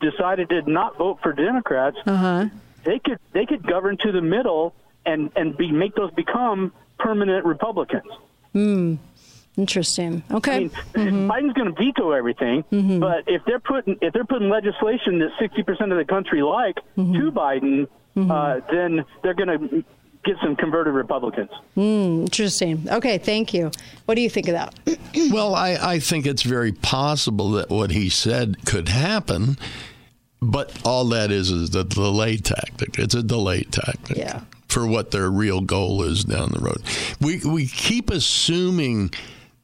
[0.00, 1.96] decided to not vote for Democrats.
[2.06, 2.46] Uh huh.
[2.84, 7.44] They could they could govern to the middle and and be make those become permanent
[7.44, 8.10] Republicans.
[8.52, 8.94] Hmm.
[9.56, 10.22] Interesting.
[10.30, 10.70] Okay.
[10.94, 12.62] I mean, Biden's going to veto everything,
[13.00, 16.76] but if they're putting if they're putting legislation that sixty percent of the country like
[16.96, 19.84] to Biden, uh, then they're going to
[20.26, 21.50] get some converted Republicans.
[21.74, 22.22] Hmm.
[22.22, 22.86] Interesting.
[22.90, 23.16] Okay.
[23.16, 23.70] Thank you.
[24.04, 24.74] What do you think of that?
[25.30, 29.56] well, I, I think it's very possible that what he said could happen,
[30.42, 32.98] but all that is is a delay tactic.
[32.98, 34.18] It's a delay tactic.
[34.18, 34.42] Yeah.
[34.68, 36.82] For what their real goal is down the road.
[37.20, 39.12] We we keep assuming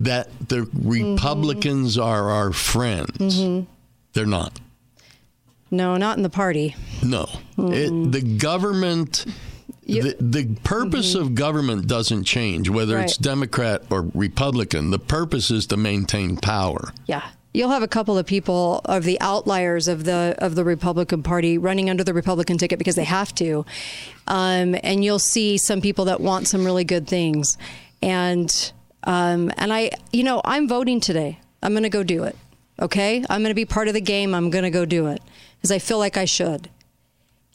[0.04, 3.40] that the Republicans are our friends.
[3.40, 3.66] Mhm.
[4.12, 4.60] They're not.
[5.70, 6.76] No, not in the party.
[7.02, 7.26] No.
[7.56, 9.24] It, the government,
[9.86, 14.90] the, the purpose of government doesn't change, whether it's Democrat or Republican.
[14.90, 16.92] The purpose is to maintain power.
[17.06, 17.22] Yeah.
[17.54, 21.58] You'll have a couple of people of the outliers of the of the Republican Party
[21.58, 23.66] running under the Republican ticket because they have to,
[24.26, 27.58] um, and you'll see some people that want some really good things,
[28.02, 28.72] and
[29.04, 31.38] um, and I, you know, I'm voting today.
[31.62, 32.36] I'm going to go do it.
[32.80, 34.34] Okay, I'm going to be part of the game.
[34.34, 35.22] I'm going to go do it
[35.56, 36.68] because I feel like I should.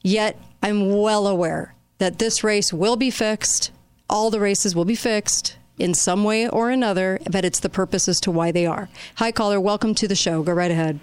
[0.03, 3.71] Yet I'm well aware that this race will be fixed.
[4.09, 8.07] All the races will be fixed in some way or another, but it's the purpose
[8.07, 8.89] as to why they are.
[9.15, 9.59] Hi, caller.
[9.59, 10.43] Welcome to the show.
[10.43, 10.99] Go right ahead.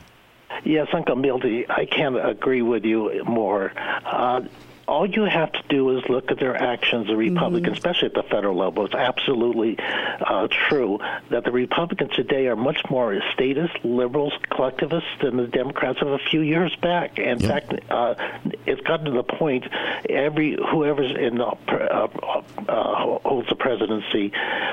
[0.64, 3.72] Yes, Uncle Milty, I can't agree with you more.
[3.76, 4.42] Uh,
[4.86, 8.22] all you have to do is look at their actions, the Republicans, especially at the
[8.22, 8.84] federal level.
[8.84, 10.98] It's absolutely uh, true
[11.30, 16.18] that the Republicans today are much more statist, liberals, collectivists than the Democrats of a
[16.18, 17.18] few years back.
[17.18, 18.14] In fact, uh,
[18.66, 19.66] it's gotten to the point
[20.08, 24.32] every whoever's in the, uh, uh, holds the presidency,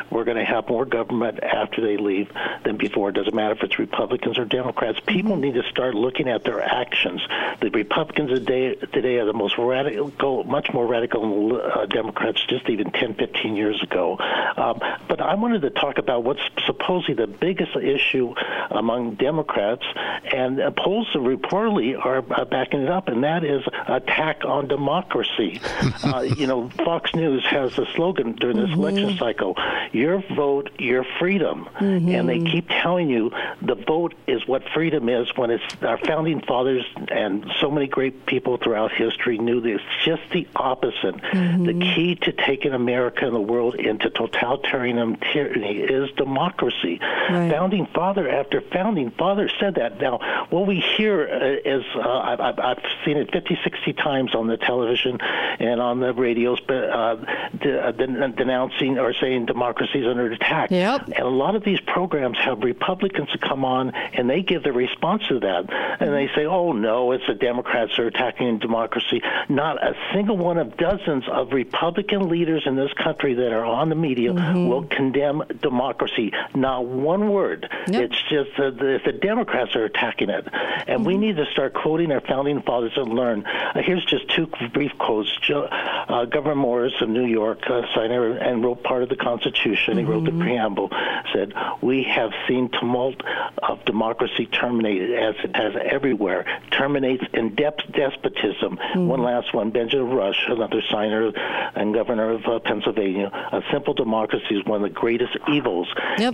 [0.10, 2.32] we're going to have more government after they leave
[2.64, 3.10] than before.
[3.10, 5.00] It doesn't matter if it's Republicans or Democrats.
[5.06, 7.22] People need to start looking at their actions.
[7.62, 10.01] The Republicans today, today are the most radical,
[10.46, 14.18] much more radical than uh, Democrats just even 10, 15 years ago.
[14.20, 18.34] Um, but I wanted to talk about what's supposedly the biggest issue
[18.70, 19.84] among Democrats,
[20.32, 25.62] and polls reportedly are uh, backing it up, and that is attack on democracy.
[26.04, 29.56] uh, you know, Fox News has a slogan during this election cycle:
[29.92, 35.28] "Your vote, your freedom," and they keep telling you the vote is what freedom is.
[35.36, 39.84] When it's our founding fathers and so many great people throughout history knew that it's
[40.06, 41.16] just the opposite.
[41.32, 47.00] The key to taking America and the world into totalitarian tyranny is democracy.
[47.00, 50.00] Founding father after founding father said that.
[50.02, 54.48] Now, what we hear uh, is uh, I've, I've- seen it 50, 60 times on
[54.48, 57.16] the television and on the radios, but uh,
[57.60, 60.70] de- uh, denouncing or saying democracy is under attack.
[60.72, 61.08] Yep.
[61.08, 64.72] And a lot of these programs have Republicans to come on and they give the
[64.74, 65.72] response to that.
[66.00, 69.22] And they say, oh, no, it's the Democrats are attacking democracy.
[69.50, 73.90] Not a single one of dozens of Republican leaders in this country that are on
[73.90, 76.32] the media will condemn democracy.
[76.54, 77.68] Not one word.
[77.88, 80.48] It's just that the, the Democrats are attacking it.
[80.88, 83.46] And we need to start quoting our founding fathers and learn.
[83.46, 85.36] Uh, here's just two brief quotes.
[85.42, 89.98] Jo- uh, Gouverneur Morris of New York, uh, signer and wrote part of the Constitution.
[89.98, 90.92] He wrote the preamble.
[91.34, 93.22] Said, "We have seen tumult
[93.64, 96.46] of democracy terminated as it has everywhere.
[96.72, 99.71] Terminates in depth despotism." One last one.
[99.72, 101.32] Benjamin Rush, another signer
[101.76, 103.30] and governor of uh, Pennsylvania.
[103.52, 105.88] A simple democracy is one of the greatest evils.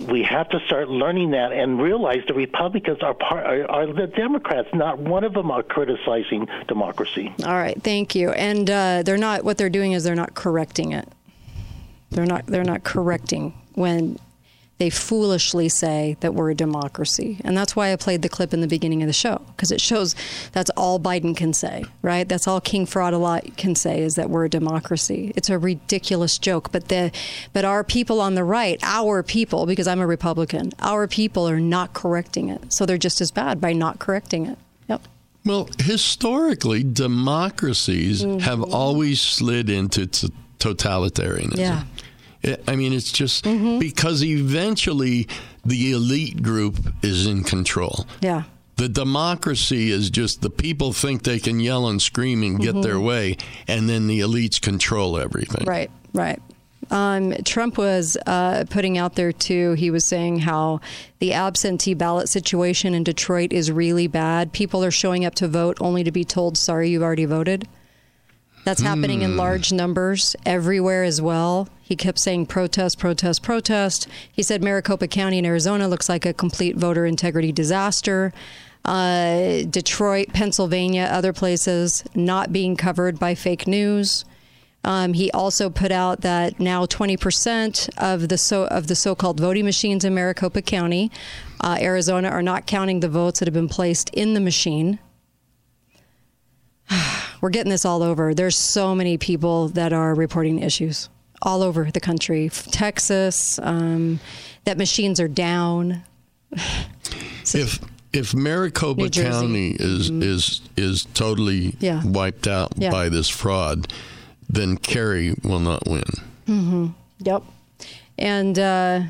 [0.08, 4.06] We have to start learning that and realize the Republicans are part are, are the
[4.06, 4.68] Democrats.
[4.72, 7.32] Not one of them are criticizing democracy.
[7.44, 8.30] All right, thank you.
[8.30, 9.44] And uh, they're not.
[9.44, 11.08] What they're doing is they're not correcting it.
[12.10, 12.46] They're not.
[12.46, 14.18] They're not correcting when
[14.78, 18.60] they foolishly say that we're a democracy, and that's why I played the clip in
[18.60, 20.14] the beginning of the show because it shows
[20.52, 22.28] that's all Biden can say, right?
[22.28, 25.32] That's all King Fraud a lot can say is that we're a democracy.
[25.34, 27.10] It's a ridiculous joke, but the
[27.52, 31.58] but our people on the right, our people, because I'm a Republican, our people are
[31.60, 34.58] not correcting it, so they're just as bad by not correcting it.
[34.88, 35.02] Yep.
[35.44, 38.38] Well, historically, democracies Mm-hmm.
[38.40, 41.56] have always slid into t- totalitarianism.
[41.58, 41.84] Yeah.
[42.66, 43.78] I- mean, it's just Mm-hmm.
[43.78, 45.26] because eventually
[45.64, 48.06] the elite group is in control.
[48.20, 48.42] Yeah.
[48.76, 52.82] The democracy is just the people think they can yell and scream and get Mhm.
[52.84, 55.64] their way, and then the elites control everything.
[55.66, 56.40] Right, right.
[56.90, 59.72] Um, Trump was uh, putting out there too.
[59.72, 60.80] He was saying how
[61.18, 64.52] the absentee ballot situation in Detroit is really bad.
[64.52, 67.66] People are showing up to vote only to be told, "Sorry, you've already voted."
[68.64, 69.38] That's happening in Hmm.
[69.38, 71.68] large numbers everywhere as well.
[71.80, 74.06] He kept saying protest, protest, protest.
[74.30, 78.32] He said Maricopa County in Arizona looks like a complete voter integrity disaster.
[78.84, 84.24] Uh, Detroit, Pennsylvania, other places not being covered by fake news.
[84.84, 89.64] Um, he also put out that now 20% of the so of the so-called voting
[89.64, 91.10] machines in Maricopa County,
[91.60, 94.98] uh, Arizona, are not counting the votes that have been placed in the machine.
[97.40, 98.34] We're getting this all over.
[98.34, 101.08] There's so many people that are reporting issues
[101.42, 102.48] all over the country.
[102.50, 104.18] Texas, um,
[104.64, 106.02] that machines are down.
[107.54, 107.78] If
[108.12, 109.08] if Maricopa.
[109.08, 112.02] County is is is totally Yeah.
[112.04, 112.90] wiped out Yeah.
[112.90, 113.90] by this fraud,
[114.50, 116.02] then Kari will not win.
[116.46, 116.86] Mm-hmm.
[117.20, 117.42] Yep.
[118.18, 119.00] And uh,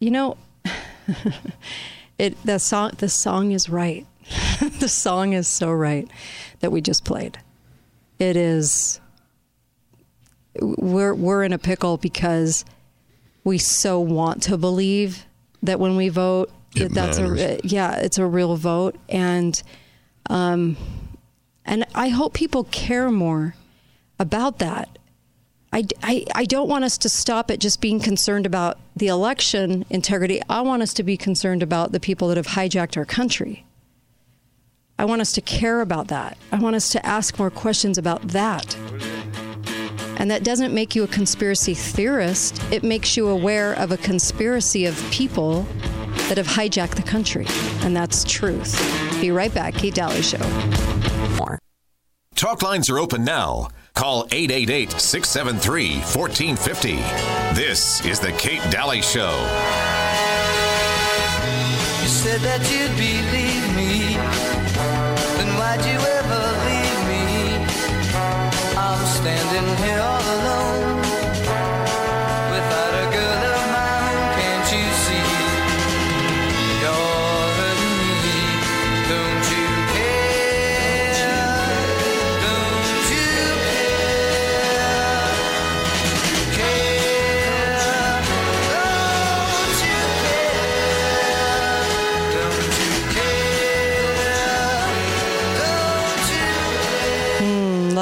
[0.00, 0.36] You know,
[2.18, 4.06] it the song the song is right.
[4.80, 6.08] the song is so right
[6.60, 7.38] that we just played.
[8.18, 9.00] It is
[10.60, 12.64] we're we're in a pickle because
[13.44, 15.24] we so want to believe
[15.62, 19.62] that when we vote that that's a yeah, it's a real vote and
[20.28, 20.76] um
[21.64, 23.54] and I hope people care more
[24.18, 24.98] about that.
[25.70, 29.84] I, I, I don't want us to stop at just being concerned about the election
[29.90, 30.40] integrity.
[30.48, 33.66] I want us to be concerned about the people that have hijacked our country.
[35.00, 36.36] I want us to care about that.
[36.50, 38.76] I want us to ask more questions about that.
[40.18, 44.86] And that doesn't make you a conspiracy theorist, it makes you aware of a conspiracy
[44.86, 45.62] of people
[46.28, 47.46] that have hijacked the country.
[47.82, 48.76] And that's truth.
[49.20, 49.74] Be right back.
[49.74, 50.38] Kate Dalley Show.
[51.36, 51.60] More.
[52.34, 53.68] Talk lines are open now.
[53.94, 56.96] Call 888 673 1450.
[57.54, 59.30] This is The Kate Dalley Show.
[62.02, 63.47] You said that you'd believe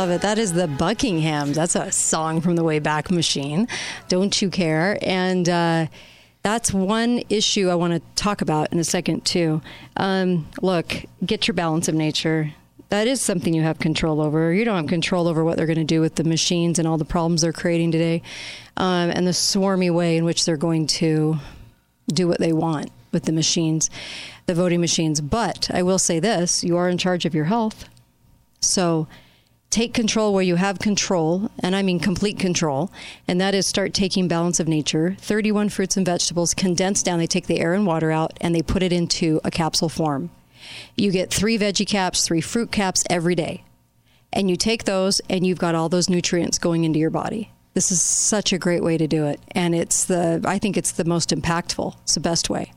[0.06, 0.22] love it.
[0.22, 1.52] That is the Buckingham.
[1.52, 3.66] That's a song from the Wayback Machine.
[4.08, 4.98] Don't you care?
[5.02, 5.86] And uh,
[6.42, 9.60] that's one issue I want to talk about in a second, too.
[9.96, 12.52] Um, look, get your balance of nature.
[12.90, 14.52] That is something you have control over.
[14.52, 16.98] You don't have control over what they're going to do with the machines and all
[16.98, 18.22] the problems they're creating today,
[18.76, 21.38] um, and the swarmy way in which they're going to
[22.06, 23.90] do what they want with the machines,
[24.46, 25.20] the voting machines.
[25.20, 27.88] But I will say this you are in charge of your health.
[28.60, 29.08] So
[29.70, 32.90] take control where you have control, and I mean complete control,
[33.28, 35.16] and that is start taking balance of nature.
[35.20, 37.18] 31 fruits and vegetables condensed down.
[37.18, 40.30] They take the air and water out and they put it into a capsule form.
[40.96, 43.64] You get three veggie caps, three fruit caps every day.
[44.32, 47.52] And you take those and you've got all those nutrients going into your body.
[47.74, 49.40] This is such a great way to do it.
[49.52, 51.94] And it's the, I think it's the most impactful.
[52.02, 52.72] It's the best way.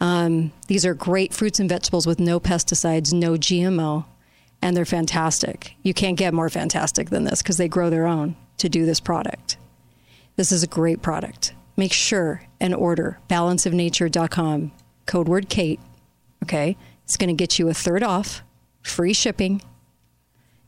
[0.00, 4.06] Um, these are great fruits and vegetables with no pesticides, no GMO,
[4.62, 5.74] and they're fantastic.
[5.82, 9.00] You can't get more fantastic than this because they grow their own to do this
[9.00, 9.56] product.
[10.36, 11.54] This is a great product.
[11.76, 14.72] Make sure and order balanceofnature.com,
[15.06, 15.80] code word Kate.
[16.42, 16.76] Okay.
[17.04, 18.42] It's going to get you a third off,
[18.82, 19.62] free shipping,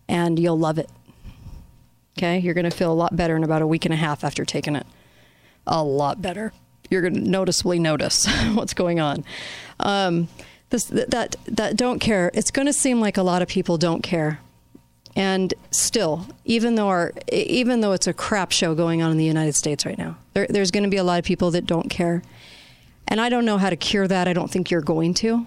[0.08, 0.90] and you'll love it.
[2.18, 2.38] Okay.
[2.38, 4.44] You're going to feel a lot better in about a week and a half after
[4.44, 4.86] taking it.
[5.66, 6.52] A lot better.
[6.90, 9.24] You're going to noticeably notice what's going on.
[9.80, 10.28] Um,
[10.72, 14.02] this, that, that don't care, it's going to seem like a lot of people don't
[14.02, 14.40] care.
[15.14, 19.24] And still, even though our, even though it's a crap show going on in the
[19.24, 21.90] United States right now, there, there's going to be a lot of people that don't
[21.90, 22.22] care.
[23.06, 24.26] And I don't know how to cure that.
[24.26, 25.46] I don't think you're going to,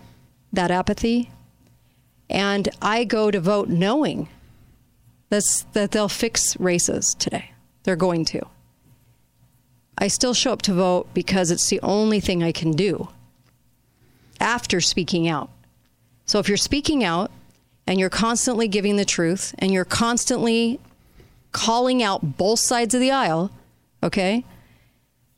[0.53, 1.31] that apathy.
[2.29, 4.29] And I go to vote knowing
[5.29, 7.51] that's, that they'll fix races today.
[7.83, 8.45] They're going to.
[9.97, 13.09] I still show up to vote because it's the only thing I can do
[14.39, 15.49] after speaking out.
[16.25, 17.31] So if you're speaking out
[17.87, 20.79] and you're constantly giving the truth and you're constantly
[21.51, 23.51] calling out both sides of the aisle,
[24.03, 24.43] okay?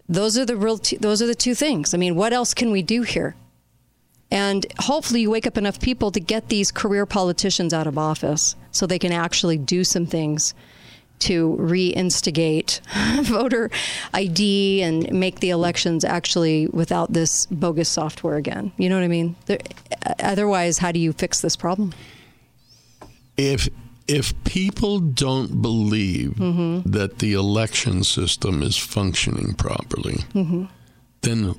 [0.09, 1.93] Those are the real two, those are the two things.
[1.93, 3.35] I mean, what else can we do here?
[4.31, 8.55] And hopefully you wake up enough people to get these career politicians out of office
[8.71, 10.53] so they can actually do some things
[11.19, 12.79] to reinstigate
[13.25, 13.69] voter
[14.13, 18.71] ID and make the elections actually without this bogus software again.
[18.77, 19.35] You know what I mean?
[19.47, 19.59] There,
[20.19, 21.93] otherwise, how do you fix this problem?
[23.37, 23.69] If
[24.07, 26.89] if people don't believe Mm-hmm.
[26.91, 30.65] that the election system is functioning properly, Mm-hmm.
[31.21, 31.55] then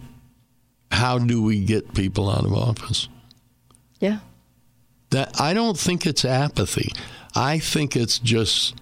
[0.90, 3.08] how do we get people out of office?
[4.00, 4.20] Yeah.
[5.10, 6.90] That I don't think it's apathy.
[7.34, 8.74] I think it's just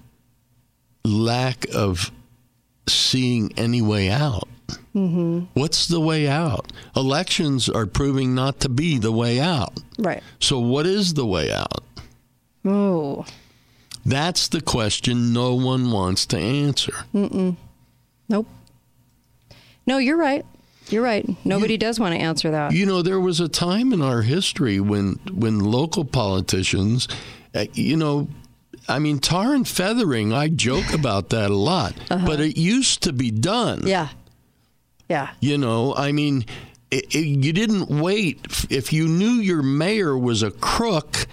[1.07, 2.11] lack of
[2.89, 4.49] seeing any way out.
[4.95, 5.47] Mm-hmm.
[5.55, 6.73] What's the way out?
[6.95, 9.79] Elections are proving not to be the way out.
[9.99, 10.23] Right.
[10.41, 11.85] So what is the way out?
[12.65, 13.27] Oh.
[14.05, 16.95] That's the question no one wants to answer.
[17.15, 17.57] Mm-mm.
[18.29, 18.47] Nope.
[19.87, 20.45] No, you're right.
[20.89, 21.29] You're right.
[21.45, 22.73] Nobody does want to answer that.
[22.73, 27.09] You know, there was a time in our history when when local politicians,
[27.55, 28.29] uh, you know,
[28.89, 30.33] I mean, tar and feathering.
[30.33, 33.83] I joke about that a lot, but it used to be done.
[33.87, 34.09] Yeah.
[35.09, 35.31] Yeah.
[35.41, 36.45] You know, I mean,
[36.91, 38.45] it, it, you didn't wait.
[38.71, 41.27] If you knew your mayor was a crook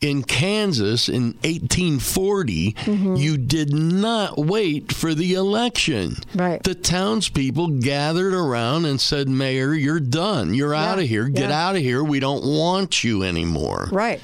[0.00, 3.14] in Kansas in 1840, Mm-hmm.
[3.16, 6.16] you did not wait for the election.
[6.34, 6.62] Right.
[6.62, 10.54] The townspeople gathered around and said, Mayor, you're done.
[10.54, 11.28] You're out of here.
[11.28, 11.68] Get yeah.
[11.68, 12.02] out of here.
[12.02, 13.88] We don't want you anymore.
[13.92, 14.20] Right.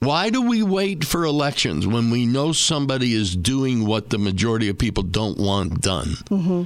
[0.00, 4.68] Why do we wait for elections when we know somebody is doing what the majority
[4.68, 6.16] of people don't want done?
[6.30, 6.62] Mm-hmm.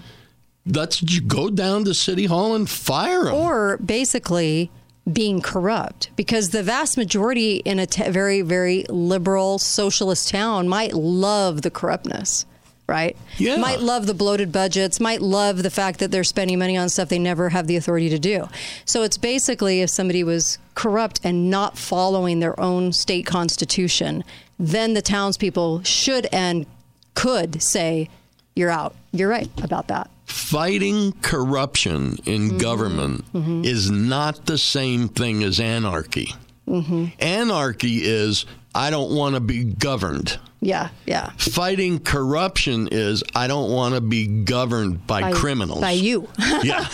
[0.66, 3.34] Let's go down to City Hall and fire them.
[3.34, 4.70] Or basically
[5.10, 10.92] being corrupt because the vast majority in a t- very, very liberal socialist town might
[10.92, 12.46] love the corruptness.
[12.90, 13.16] Right?
[13.38, 13.56] Yeah.
[13.56, 17.08] Might love the bloated budgets, might love the fact that they're spending money on stuff
[17.08, 18.48] they never have the authority to do.
[18.84, 24.24] So it's basically if somebody was corrupt and not following their own state constitution,
[24.58, 26.66] then the townspeople should and
[27.14, 28.08] could say,
[28.56, 28.96] You're out.
[29.12, 30.10] You're right about that.
[30.24, 32.58] Fighting corruption in Mm-hmm.
[32.58, 33.24] government
[33.64, 36.34] is not the same thing as anarchy.
[36.66, 37.06] Mm-hmm.
[37.20, 40.38] Anarchy is, I don't want to be governed.
[40.60, 41.30] Yeah, yeah.
[41.38, 45.80] Fighting corruption is, I don't want to be governed by, criminals.
[45.80, 46.28] By you.
[46.62, 46.86] Yeah.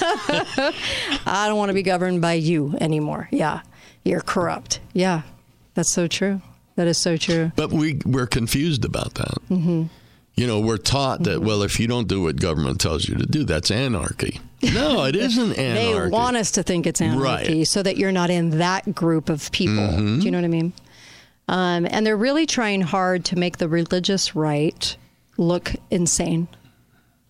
[1.27, 3.29] I don't want to be governed by you anymore.
[3.33, 3.61] Yeah.
[4.05, 4.81] You're corrupt.
[4.93, 5.23] Yeah.
[5.75, 6.41] That's so true.
[6.77, 7.53] That is so true.
[7.57, 9.39] But we, we're confused about that.
[9.49, 9.85] hmm
[10.37, 13.27] You know, we're taught that, well, if you don't do what government tells you to
[13.27, 14.41] do, that's anarchy.
[14.63, 16.03] No, it isn't anarchy.
[16.05, 17.67] They want us to think it's anarchy Right.
[17.67, 19.75] so that you're not in that group of people.
[19.75, 20.21] Mhm.
[20.21, 20.73] Do you know what I mean?
[21.49, 24.97] Um, and they're really trying hard to make the religious right
[25.37, 26.49] look insane.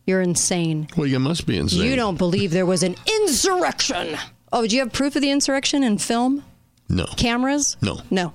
[0.07, 0.89] You're insane.
[0.97, 1.83] well, you must be insane.
[1.83, 4.17] You don't believe there was an insurrection.
[4.53, 6.45] Oh, do you have proof of the insurrection in film?
[6.89, 7.07] No.
[7.17, 7.77] Cameras?
[7.83, 7.99] No.
[8.11, 8.33] No.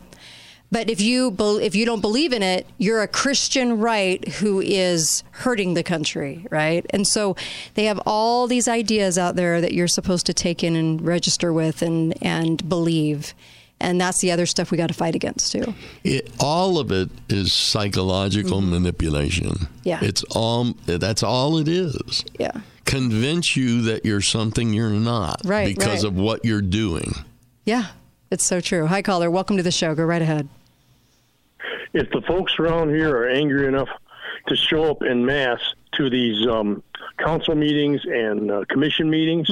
[0.69, 4.61] But if you bel if you don't believe in it, you're a Christian right who
[4.61, 6.85] is hurting the country, right?
[6.91, 7.35] And so
[7.73, 11.51] they have all these ideas out there that you're supposed to take in and register
[11.51, 13.33] with and and believe.
[13.81, 15.73] And that's the other stuff we got to fight against too.
[16.03, 18.71] It, all of it is psychological mm-hmm.
[18.71, 19.67] manipulation.
[19.83, 19.99] Yeah.
[20.01, 22.23] It's all that's all it is.
[22.39, 22.61] Yeah.
[22.85, 26.11] Convince you that you're something you're not Right, because right.
[26.11, 27.13] of what you're doing.
[27.65, 27.87] Yeah,
[28.29, 28.85] it's so true.
[28.87, 29.95] Hi caller, welcome to the show.
[29.95, 30.47] Go right ahead.
[31.93, 33.89] if the folks around here are angry enough
[34.47, 35.59] to show up in mass
[35.93, 36.83] to these um,
[37.17, 39.49] council meetings and uh, commission meetings,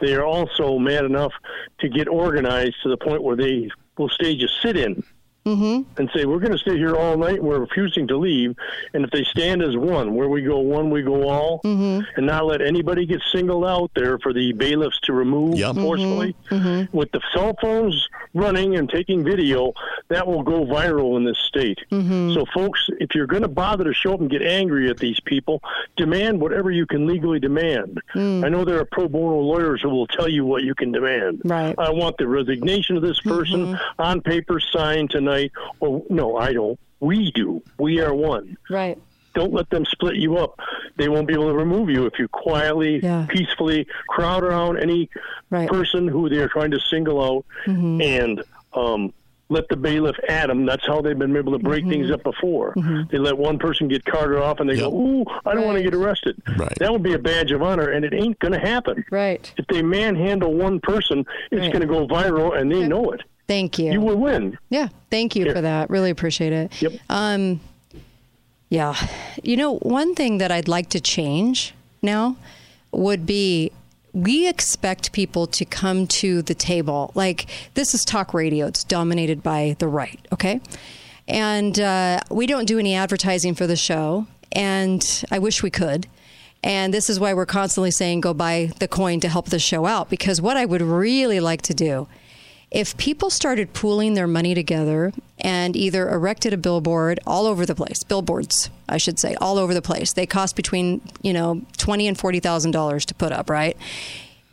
[0.00, 1.32] they are also mad enough
[1.80, 3.68] to get organized to the point where they
[3.98, 5.02] will stage a sit-in
[5.44, 6.00] Mm-hmm.
[6.00, 7.42] and say we're going to stay here all night.
[7.42, 8.54] We're refusing to leave,
[8.94, 12.00] and if they stand as one, where we go one, we go all, Mm-hmm.
[12.16, 16.36] and not let anybody get singled out there for the bailiffs to remove forcefully.
[16.50, 16.96] Mm-hmm.
[16.96, 19.72] With the cell phones running and taking video,
[20.08, 21.78] that will go viral in this state.
[21.90, 22.34] Mm-hmm.
[22.34, 25.20] So, folks, if you're going to bother to show up and get angry at these
[25.20, 25.62] people,
[25.96, 28.00] demand whatever you can legally demand.
[28.14, 28.44] Mm.
[28.44, 31.42] I know there are pro bono lawyers who will tell you what you can demand.
[31.44, 31.74] Right.
[31.78, 35.31] I want the resignation of this person on paper signed tonight.
[35.80, 36.78] Or no, I don't.
[37.00, 37.62] We do.
[37.78, 38.56] We are one.
[38.70, 38.98] Right.
[39.34, 40.58] Don't let them split you up.
[40.96, 43.26] They won't be able to remove you if you quietly, Yeah.
[43.28, 45.08] peacefully crowd around any
[45.50, 45.68] Right.
[45.68, 48.02] person who they are trying to single out Mhm.
[48.02, 48.42] and
[48.74, 49.12] um,
[49.48, 50.64] let the bailiff at them.
[50.64, 52.14] That's how they've been able to break things Mm-hmm.
[52.14, 52.74] up before.
[53.10, 55.82] They let one person get carted off and they go, "Ooh, I don't want to
[55.84, 56.72] get arrested." Right.
[56.78, 59.04] That would be a badge of honor, and it ain't going to happen.
[59.10, 59.52] Right.
[59.58, 61.72] If they manhandle one person, it's Right.
[61.72, 63.20] going to go viral, and they know it.
[63.48, 63.92] Thank you.
[63.92, 64.56] You will win.
[64.70, 65.52] Yeah, thank you Yeah.
[65.52, 65.90] for that.
[65.90, 66.72] Really appreciate it.
[66.80, 66.92] Yep.
[67.10, 67.60] Um,
[68.70, 68.94] yeah,
[69.42, 72.36] you know, one thing that I'd like to change now
[72.92, 73.70] would be
[74.14, 77.12] we expect people to come to the table.
[77.14, 80.20] Like this is talk radio; it's dominated by the right.
[80.32, 80.60] Okay,
[81.28, 86.06] and uh, we don't do any advertising for the show, and I wish we could.
[86.64, 89.84] And this is why we're constantly saying go buy the coin to help the show
[89.84, 90.08] out.
[90.08, 92.06] Because what I would really like to do
[92.72, 97.74] if people started pooling their money together and either erected a billboard all over the
[97.74, 102.08] place, billboards, I should say, all over the place, they cost between you know twenty
[102.08, 103.76] and forty thousand dollars to put up, right?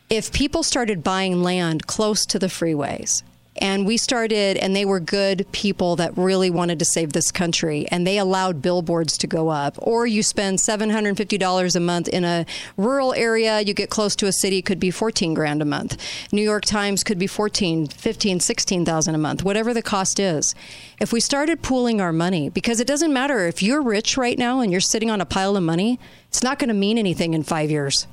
[0.10, 3.24] If people started buying land close to the freeways.
[3.60, 7.88] And we started, and they were good people that really wanted to save this country,
[7.92, 9.76] and they allowed billboards to go up.
[9.78, 12.46] Or you spend $750 a month in a
[12.78, 15.98] rural area, you get close to a city, could be 14 grand a month.
[16.32, 20.56] New York Times could be 14, 15, 16,000 a month, whatever the cost is.
[21.00, 24.62] If we started pooling our money, because it doesn't matter if you're rich right now
[24.62, 27.44] and you're sitting on a pile of money, it's not going to mean anything in
[27.44, 28.08] five years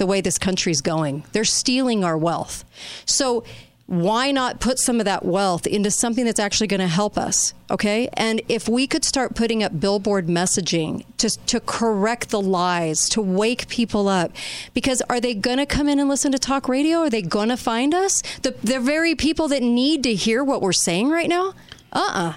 [0.00, 1.24] the way this country's going.
[1.32, 2.64] They're stealing our wealth.
[3.04, 3.44] So
[3.90, 7.54] why not put some of that wealth into something that's actually going to help us?
[7.72, 8.08] Okay.
[8.12, 13.20] And if we could start putting up billboard messaging to, to correct the lies, to
[13.20, 14.30] wake people up,
[14.74, 16.98] because are they going to come in and listen to talk radio?
[16.98, 18.22] Are they going to find us?
[18.42, 21.54] The, the very people that need to hear what we're saying right now?
[21.92, 22.28] Uh uh-uh.
[22.28, 22.34] uh.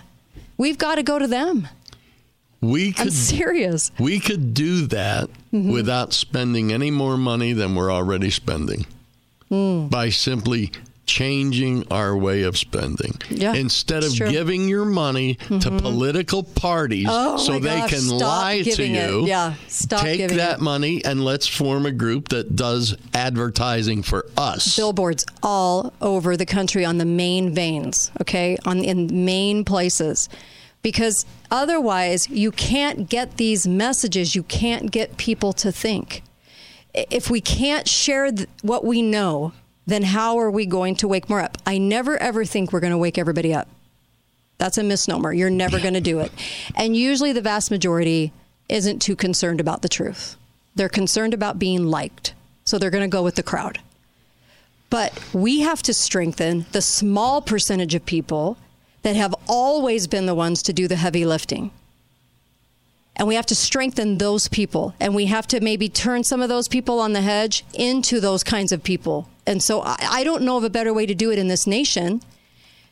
[0.58, 1.68] we have got to go to them.
[2.62, 3.92] We could, I'm serious.
[4.00, 5.72] We could do that mm-hmm.
[5.72, 8.88] without spending any more money than we're already spending
[9.52, 9.90] mm.
[9.90, 10.72] by simply
[11.06, 13.14] changing our way of spending.
[13.30, 14.32] Yeah, Instead of true.
[14.32, 15.60] giving your money mm-hmm.
[15.60, 19.28] to political parties oh so they gosh, can lie to you, it.
[19.28, 20.62] yeah, stop take that it.
[20.62, 24.76] money and let's form a group that does advertising for us.
[24.76, 30.30] Billboards all over the country on the main veins, okay, on in main places.
[30.82, 34.36] Because otherwise, you can't get these messages.
[34.36, 36.24] You can't get people to think.
[36.94, 39.54] If we can't share th- what we know,
[39.86, 41.58] then how are we going to wake more up?
[41.66, 43.68] I never ever think we're going to wake everybody up.
[44.58, 45.34] That's a misnomer.
[45.34, 46.32] You're never going to do it.
[46.76, 48.32] And usually the vast majority
[48.70, 50.38] isn't too concerned about the truth.
[50.76, 52.34] They're concerned about being liked.
[52.64, 53.80] So they're going to go with the crowd.
[54.90, 58.58] But we have to strengthen the small percentage of people
[59.02, 61.72] that have always been the ones to do the heavy lifting.
[63.16, 64.96] And we have to strengthen those people.
[65.00, 68.44] And we have to maybe turn some of those people on the hedge into those
[68.44, 71.32] kinds of people and so I, I don't know of a better way to do
[71.32, 72.22] it in this nation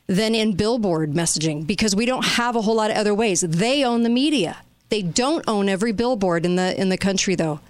[0.07, 3.41] than in billboard messaging because we don't have a whole lot of other ways.
[3.41, 4.57] They own the media.
[4.89, 7.61] They don't own every billboard in the in the country though.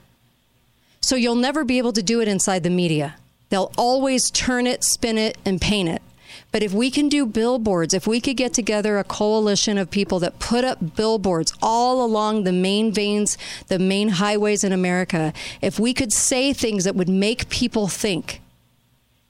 [1.01, 3.15] So you'll never be able to do it inside the media.
[3.49, 6.01] They'll always turn it, spin it and paint it.
[6.51, 10.19] But if we can do billboards, if we could get together a coalition of people
[10.19, 15.79] that put up billboards all along the main veins, the main highways in America, if
[15.79, 18.40] we could say things that would make people think,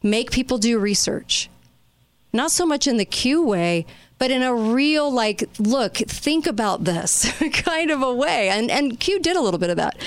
[0.04, 1.49] make people do research.
[2.34, 3.86] Not so much in the Q way,
[4.22, 8.49] but in a real like look think about this kind of a way.
[8.49, 9.97] And and q did a little bit of that.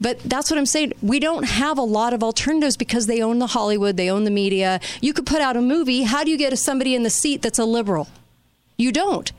[0.00, 0.92] But that's what i'm saying.
[1.02, 4.30] We don't have a lot of alternatives because they own the hollywood they own the
[4.30, 4.78] media.
[5.00, 6.02] You could put out a movie.
[6.02, 8.06] How do you get somebody in the seat that's a liberal?
[8.76, 9.32] You don't.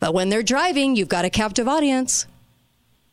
[0.00, 2.26] But when they're driving you've got a captive audience.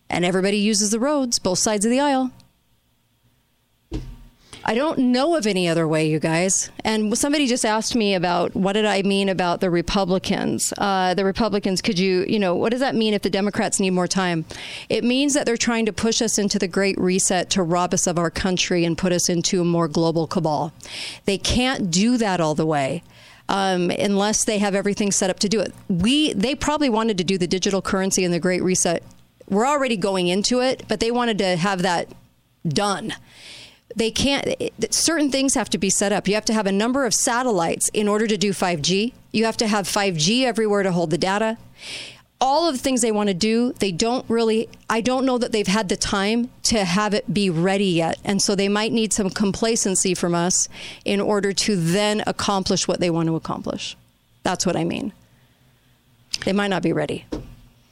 [0.10, 2.32] And everybody uses the roads both sides of the aisle
[4.68, 6.72] I don't know of any other way, you guys.
[6.84, 10.74] And somebody just asked me about what did I mean about the Republicans?
[10.80, 13.92] Uh, the Republicans, could you, you know, what does that mean if the Democrats need
[13.92, 14.44] more time?
[14.90, 18.08] It means that they're trying to push us into the Great Reset to rob us
[18.08, 20.74] of our country and put us into a more global cabal.
[21.26, 23.04] They can't do that all the way.
[23.48, 25.72] Um, unless they have everything set up to do it.
[25.88, 29.04] We they probably wanted to do the digital currency and the Great Reset.
[29.48, 32.08] We're already going into it, but they wanted to have that
[32.68, 33.14] done
[33.96, 34.54] they can't
[34.92, 36.28] certain things have to be set up.
[36.28, 39.58] You have to have a number of satellites in order to do 5g you have
[39.58, 41.58] to have 5g everywhere to hold the data.
[42.40, 45.52] All of the things they want to do they don't really i don't know that
[45.52, 48.18] they've had the time to have it be ready yet.
[48.24, 50.70] And so they might need some complacency from us
[51.04, 53.98] in order to then accomplish what they want to accomplish.
[54.44, 55.12] That's what i mean.
[56.46, 57.26] They might not be ready.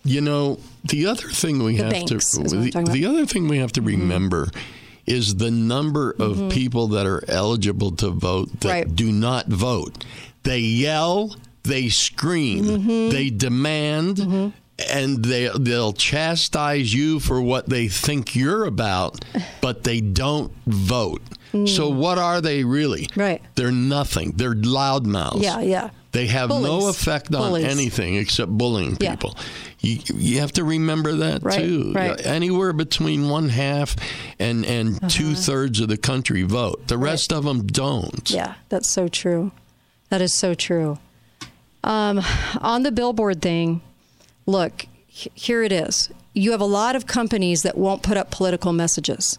[0.06, 3.58] You know the other thing we the have banks, to the, the, other thing we
[3.58, 4.01] have to Mm-hmm.
[4.01, 4.72] remember mm-hmm
[5.06, 6.51] is the number of Mhm.
[6.51, 8.95] people that are eligible to vote that Right.
[8.95, 10.04] do not vote.
[10.43, 13.12] They yell, they scream, Mhm.
[13.12, 14.54] they demand,
[14.91, 19.24] and they they'll chastise you for what they think you're about,
[19.62, 21.22] but they don't vote.
[21.51, 21.95] So Mm.
[21.95, 23.08] what are they really?
[23.16, 23.41] Right.
[23.56, 24.34] They're nothing.
[24.38, 25.43] They're loudmouths.
[25.43, 27.66] yeah yeah They have no effect on Bullies.
[27.66, 29.11] anything except bullying Yeah.
[29.16, 29.36] people.
[29.80, 31.91] You, you have to remember that Right, too.
[31.93, 32.26] right.
[32.26, 33.95] Anywhere between one half
[34.39, 35.09] and, and Uh-huh.
[35.09, 36.88] two thirds of the country vote.
[36.88, 38.30] The rest of them don't.
[38.30, 39.51] Yeah, that's so true.
[40.09, 40.99] That is so true.
[41.84, 42.22] Um,
[42.61, 43.82] on the billboard thing,
[44.45, 46.09] look, h- here it is.
[46.34, 49.38] You have a lot of companies that won't put up political messages.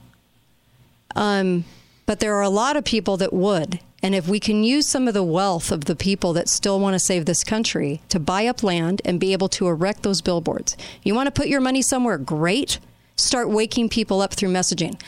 [1.16, 1.64] Um,
[2.06, 3.80] but there are a lot of people that would.
[4.04, 6.92] And if we can use some of the wealth of the people that still want
[6.92, 10.76] to save this country to buy up land and be able to erect those billboards,
[11.02, 12.78] you want to put your money somewhere, great.
[13.16, 15.00] Start waking people up through messaging.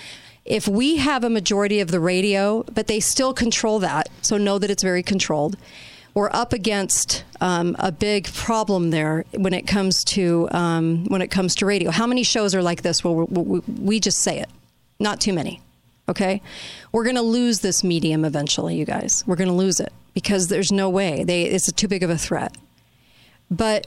[0.47, 4.59] If we have a majority of the radio, but they still control that, so know
[4.59, 5.59] that it's very controlled,
[6.15, 11.29] we're up against um, a big problem there when it comes to um, when it
[11.29, 11.91] comes to radio.
[11.91, 13.05] How many shows are like this?
[13.05, 14.49] Well, we, we, we just say it,
[14.99, 15.61] not too many.
[16.09, 16.41] Okay,
[16.93, 19.25] we're going to lose this medium eventually, you guys.
[19.27, 22.19] We're going to lose it because there's no way they it's too big of a
[22.19, 22.57] threat.
[23.51, 23.87] But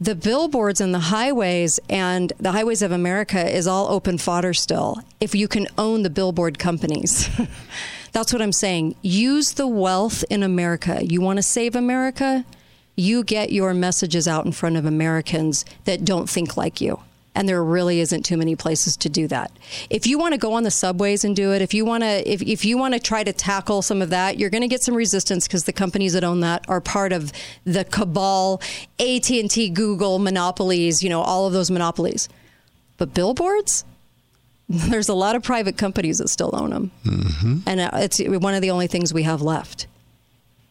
[0.00, 4.98] the billboards and the highways and the highways of America is all open fodder still.
[5.20, 7.28] If you can own the billboard companies,
[8.12, 8.96] That's what I'm saying.
[9.02, 11.04] Use the wealth in America.
[11.04, 12.44] You want to save America?
[12.96, 17.00] You get your messages out in front of Americans that don't think like you.
[17.34, 19.52] And there really isn't too many places to do that.
[19.90, 22.28] If you want to go on the subways and do it, if you want to,
[22.28, 24.82] if, if you want to try to tackle some of that, you're going to get
[24.82, 27.32] some resistance because the companies that own that are part of
[27.64, 28.60] the cabal,
[28.98, 31.02] AT and T, Google monopolies.
[31.02, 32.28] You know, all of those monopolies.
[32.96, 33.84] But billboards,
[34.68, 37.58] there's a lot of private companies that still own them, mm-hmm.
[37.66, 39.86] and uh, it's one of the only things we have left.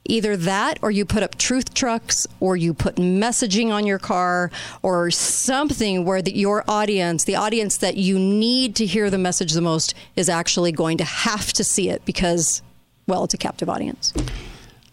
[0.09, 4.49] Either that, or you put up truth trucks, or you put messaging on your car,
[4.81, 9.51] or something where the, your audience, the audience that you need to hear the message
[9.51, 12.61] the most, is actually going to have to see it because,
[13.05, 14.13] well, it's a captive audience.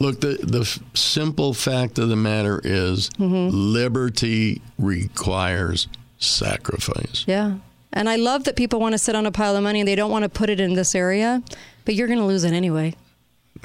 [0.00, 3.50] Look, the the simple fact of the matter is, Mhm.
[3.52, 5.86] liberty requires
[6.18, 7.24] sacrifice.
[7.28, 7.54] Yeah.
[7.92, 9.94] And I love that people want to sit on a pile of money and they
[9.94, 11.42] don't want to put it in this area,
[11.84, 12.94] but you're going to lose it anyway.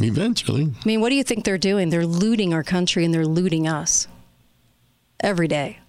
[0.02, 1.90] Eventually, I mean, what do you think they're doing?
[1.90, 4.08] They're looting our country and they're looting us
[5.20, 5.80] every day.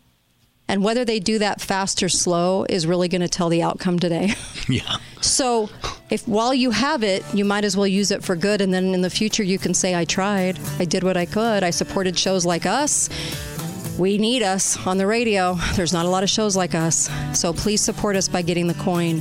[0.71, 3.99] And whether they do that fast or slow is really going to tell the outcome
[3.99, 4.35] today.
[4.69, 4.99] yeah.
[5.21, 5.69] So,
[6.11, 8.61] if while you have it, you might as well use it for good.
[8.61, 10.61] And then in the future, you can say, I tried.
[10.79, 11.65] I did what I could.
[11.65, 13.09] I supported shows like us.
[13.99, 15.59] We need us on the radio.
[15.75, 17.11] There's not a lot of shows like us.
[17.33, 19.21] So, please support us by getting the coin.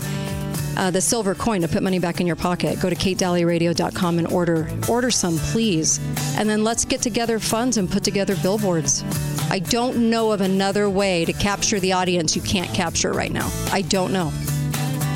[0.78, 2.80] Uh, the silver coin to put money back in your pocket.
[2.80, 6.00] Go to katedalleyradio.com and order order some, please.
[6.38, 9.04] And then let's get together funds and put together billboards.
[9.52, 13.52] I don't know of another way to capture the audience you can't capture right now.
[13.72, 14.32] I don't know.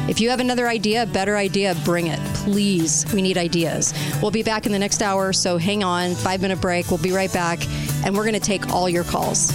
[0.10, 2.20] If you have another idea, better idea, bring it.
[2.34, 3.06] Please.
[3.14, 3.94] We need ideas.
[4.22, 6.16] We'll be back in the next hour, so hang on.
[6.16, 6.90] Five minute break.
[6.90, 7.66] We'll be right back,
[8.06, 9.54] and we're going to take all your calls.